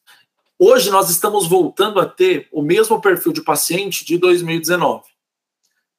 Hoje 0.58 0.90
nós 0.90 1.12
estamos 1.12 1.48
voltando 1.48 2.00
a 2.00 2.06
ter 2.08 2.48
o 2.52 2.64
mesmo 2.64 3.00
perfil 3.00 3.32
de 3.32 3.44
paciente 3.44 4.04
de 4.04 4.18
2019, 4.18 5.04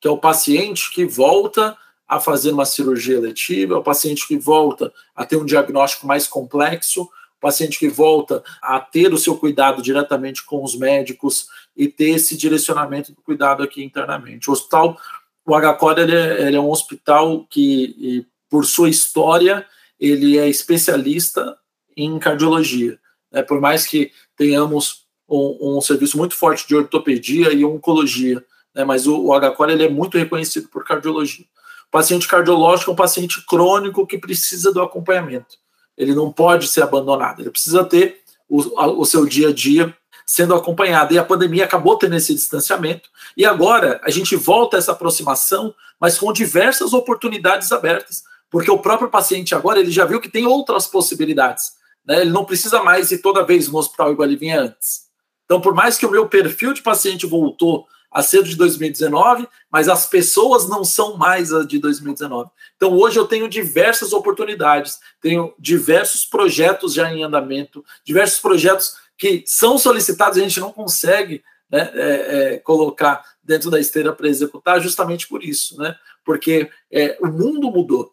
que 0.00 0.08
é 0.08 0.10
o 0.10 0.18
paciente 0.18 0.90
que 0.92 1.04
volta 1.04 1.78
a 2.08 2.18
fazer 2.18 2.50
uma 2.50 2.64
cirurgia 2.64 3.20
letiva, 3.20 3.74
é 3.74 3.78
o 3.78 3.84
paciente 3.84 4.26
que 4.26 4.36
volta 4.36 4.92
a 5.14 5.24
ter 5.24 5.36
um 5.36 5.44
diagnóstico 5.44 6.08
mais 6.08 6.26
complexo, 6.26 7.08
paciente 7.46 7.78
que 7.78 7.88
volta 7.88 8.42
a 8.61 8.80
ter 8.80 9.14
o 9.14 9.18
seu 9.18 9.37
cuidado 9.37 9.80
diretamente 9.80 10.44
com 10.44 10.64
os 10.64 10.76
médicos 10.76 11.46
e 11.76 11.87
ter 11.87 12.11
esse 12.11 12.37
direcionamento 12.37 13.12
do 13.12 13.22
cuidado 13.22 13.62
aqui 13.62 13.85
internamente. 13.85 14.50
O 14.50 14.52
hospital, 14.52 14.98
o 15.46 15.54
HCOR, 15.54 15.98
ele 15.98 16.16
é, 16.16 16.48
ele 16.48 16.56
é 16.56 16.61
um 16.61 16.70
hospital 16.70 17.46
que, 17.48 18.26
por 18.50 18.66
sua 18.66 18.88
história, 18.88 19.64
ele 19.98 20.37
é 20.37 20.48
especialista 20.48 21.56
em 21.96 22.18
cardiologia. 22.18 22.98
É, 23.32 23.42
por 23.42 23.61
mais 23.61 23.87
que 23.87 24.11
tenhamos 24.37 25.06
um, 25.28 25.76
um, 25.76 25.80
serviço 25.80 26.18
muito 26.18 26.35
forte 26.35 26.66
de 26.66 26.74
ortopedia 26.74 27.52
e 27.52 27.64
oncologia, 27.64 28.44
né, 28.74 28.85
mas 28.85 29.06
o, 29.06 29.26
o 29.26 29.40
HCOR 29.40 29.70
ele 29.70 29.85
é 29.85 29.88
muito 29.88 30.18
reconhecido 30.18 30.68
por 30.68 30.85
cardiologia. 30.85 31.46
O 31.87 31.90
paciente 31.92 32.26
cardiológico 32.26 32.90
é 32.90 32.94
um 32.94 32.96
paciente 32.96 33.44
crônico 33.46 34.04
que 34.04 34.18
precisa 34.18 34.72
do 34.72 34.82
acompanhamento. 34.82 35.59
Ele 35.96 36.14
não 36.14 36.32
pode 36.32 36.68
ser 36.68 36.82
abandonado, 36.82 37.40
ele 37.40 37.50
precisa 37.50 37.85
ter 37.85 38.20
o, 38.48 38.78
a, 38.78 38.87
o 38.87 39.04
seu 39.04 39.26
dia 39.26 39.48
a 39.48 39.52
dia 39.52 39.94
sendo 40.26 40.54
acompanhado. 40.54 41.14
E 41.14 41.18
a 41.18 41.24
pandemia 41.24 41.64
acabou 41.64 41.96
tendo 41.96 42.16
esse 42.16 42.35
distanciamento. 42.35 43.09
E 43.37 43.44
agora 43.44 44.00
a 44.02 44.11
gente 44.11 44.35
volta 44.35 44.76
a 44.76 44.78
essa 44.78 44.92
aproximação, 44.92 45.72
mas 46.00 46.18
com 46.18 46.32
diversas 46.32 46.92
oportunidades 46.92 47.70
abertas, 47.70 48.24
porque 48.50 48.70
o 48.70 48.78
próprio 48.78 49.09
paciente 49.09 49.54
agora 49.54 49.78
ele 49.78 49.90
já 49.90 50.04
viu 50.04 50.20
que 50.20 50.28
tem 50.28 50.46
outras 50.46 50.87
possibilidades. 50.87 51.72
Né? 52.04 52.22
Ele 52.22 52.30
não 52.30 52.44
precisa 52.44 52.82
mais 52.82 53.12
ir 53.12 53.18
toda 53.18 53.44
vez 53.44 53.68
no 53.68 53.78
hospital 53.78 54.12
igual 54.12 54.28
ele 54.28 54.37
vinha 54.37 54.61
antes. 54.61 55.06
Então, 55.44 55.61
por 55.61 55.74
mais 55.74 55.96
que 55.96 56.04
o 56.04 56.11
meu 56.11 56.28
perfil 56.28 56.72
de 56.72 56.82
paciente 56.82 57.24
voltou 57.24 57.87
a 58.11 58.23
ser 58.23 58.42
de 58.42 58.57
2019, 58.57 59.47
mas 59.71 59.88
as 59.88 60.07
pessoas 60.07 60.69
não 60.69 60.85
são 60.85 61.16
mais 61.16 61.53
as 61.53 61.66
de 61.66 61.79
2019. 61.79 62.51
Então, 62.77 62.92
hoje 62.92 63.19
eu 63.19 63.27
tenho 63.27 63.49
diversas 63.49 64.12
oportunidades, 64.12 64.99
tenho 65.21 65.55
diversos 65.59 66.25
projetos 66.25 66.95
já 66.95 67.12
em 67.12 67.23
andamento, 67.23 67.85
diversos 68.05 68.40
projetos 68.40 68.97
que 69.19 69.42
são 69.47 69.79
solicitados 69.79 70.37
e 70.37 70.40
a 70.40 70.45
gente 70.45 70.61
não 70.61 70.73
consegue 70.73 71.42
né, 71.71 71.90
é, 71.95 72.55
é, 72.55 72.59
colocar 72.59 73.25
dentro 73.42 73.71
da 73.71 73.81
esteira 73.81 74.12
para 74.12 74.29
executar, 74.29 74.81
justamente 74.81 75.27
por 75.27 75.42
isso, 75.42 75.79
né? 75.79 75.97
Porque 76.25 76.71
é, 76.90 77.16
o 77.21 77.27
mundo 77.27 77.71
mudou 77.71 78.12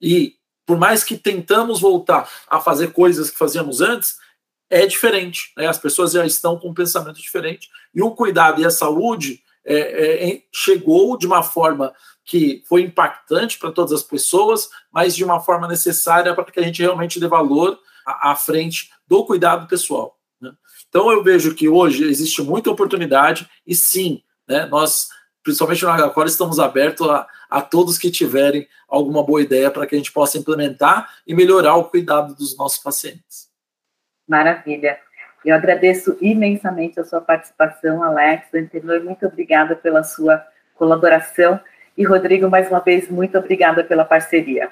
e 0.00 0.36
por 0.66 0.78
mais 0.78 1.02
que 1.02 1.16
tentamos 1.16 1.80
voltar 1.80 2.28
a 2.48 2.60
fazer 2.60 2.92
coisas 2.92 3.30
que 3.30 3.38
fazíamos 3.38 3.80
antes, 3.80 4.16
é 4.72 4.86
diferente. 4.86 5.52
Né? 5.54 5.66
As 5.66 5.78
pessoas 5.78 6.12
já 6.12 6.24
estão 6.24 6.58
com 6.58 6.70
um 6.70 6.74
pensamento 6.74 7.20
diferente. 7.20 7.68
E 7.94 8.00
o 8.00 8.12
cuidado 8.12 8.62
e 8.62 8.64
a 8.64 8.70
saúde 8.70 9.42
é, 9.62 10.30
é, 10.30 10.42
chegou 10.50 11.18
de 11.18 11.26
uma 11.26 11.42
forma 11.42 11.92
que 12.24 12.64
foi 12.66 12.80
impactante 12.80 13.58
para 13.58 13.70
todas 13.70 13.92
as 13.92 14.02
pessoas, 14.02 14.70
mas 14.90 15.14
de 15.14 15.22
uma 15.22 15.40
forma 15.40 15.68
necessária 15.68 16.34
para 16.34 16.44
que 16.44 16.58
a 16.58 16.62
gente 16.62 16.80
realmente 16.80 17.20
dê 17.20 17.28
valor 17.28 17.78
à, 18.06 18.30
à 18.30 18.34
frente 18.34 18.90
do 19.06 19.26
cuidado 19.26 19.68
pessoal. 19.68 20.18
Né? 20.40 20.50
Então 20.88 21.12
eu 21.12 21.22
vejo 21.22 21.54
que 21.54 21.68
hoje 21.68 22.04
existe 22.04 22.40
muita 22.40 22.70
oportunidade 22.70 23.46
e 23.66 23.74
sim, 23.74 24.22
né, 24.48 24.64
nós 24.66 25.08
principalmente 25.42 25.82
no 25.82 25.90
Agacor, 25.90 26.26
estamos 26.26 26.60
abertos 26.60 27.10
a, 27.10 27.26
a 27.50 27.60
todos 27.60 27.98
que 27.98 28.12
tiverem 28.12 28.66
alguma 28.88 29.24
boa 29.24 29.42
ideia 29.42 29.72
para 29.72 29.86
que 29.86 29.94
a 29.96 29.98
gente 29.98 30.12
possa 30.12 30.38
implementar 30.38 31.12
e 31.26 31.34
melhorar 31.34 31.74
o 31.74 31.86
cuidado 31.86 32.32
dos 32.34 32.56
nossos 32.56 32.78
pacientes. 32.78 33.51
Maravilha. 34.32 34.98
Eu 35.44 35.54
agradeço 35.54 36.16
imensamente 36.22 36.98
a 36.98 37.04
sua 37.04 37.20
participação, 37.20 38.02
Alex. 38.02 38.46
Antenor, 38.54 39.04
muito 39.04 39.26
obrigada 39.26 39.76
pela 39.76 40.02
sua 40.02 40.42
colaboração. 40.74 41.60
E, 41.98 42.02
Rodrigo, 42.02 42.48
mais 42.48 42.70
uma 42.70 42.80
vez, 42.80 43.10
muito 43.10 43.36
obrigada 43.36 43.84
pela 43.84 44.06
parceria. 44.06 44.70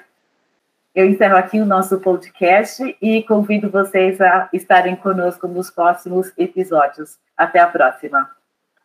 Eu 0.95 1.05
encerro 1.05 1.37
aqui 1.37 1.59
o 1.59 1.65
nosso 1.65 1.99
podcast 1.99 2.97
e 2.99 3.21
convido 3.21 3.69
vocês 3.69 4.19
a 4.19 4.49
estarem 4.51 4.95
conosco 4.95 5.47
nos 5.47 5.69
próximos 5.69 6.33
episódios. 6.35 7.19
Até 7.37 7.59
a 7.59 7.67
próxima. 7.67 8.31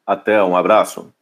Até, 0.06 0.42
um 0.42 0.54
abraço. 0.54 1.15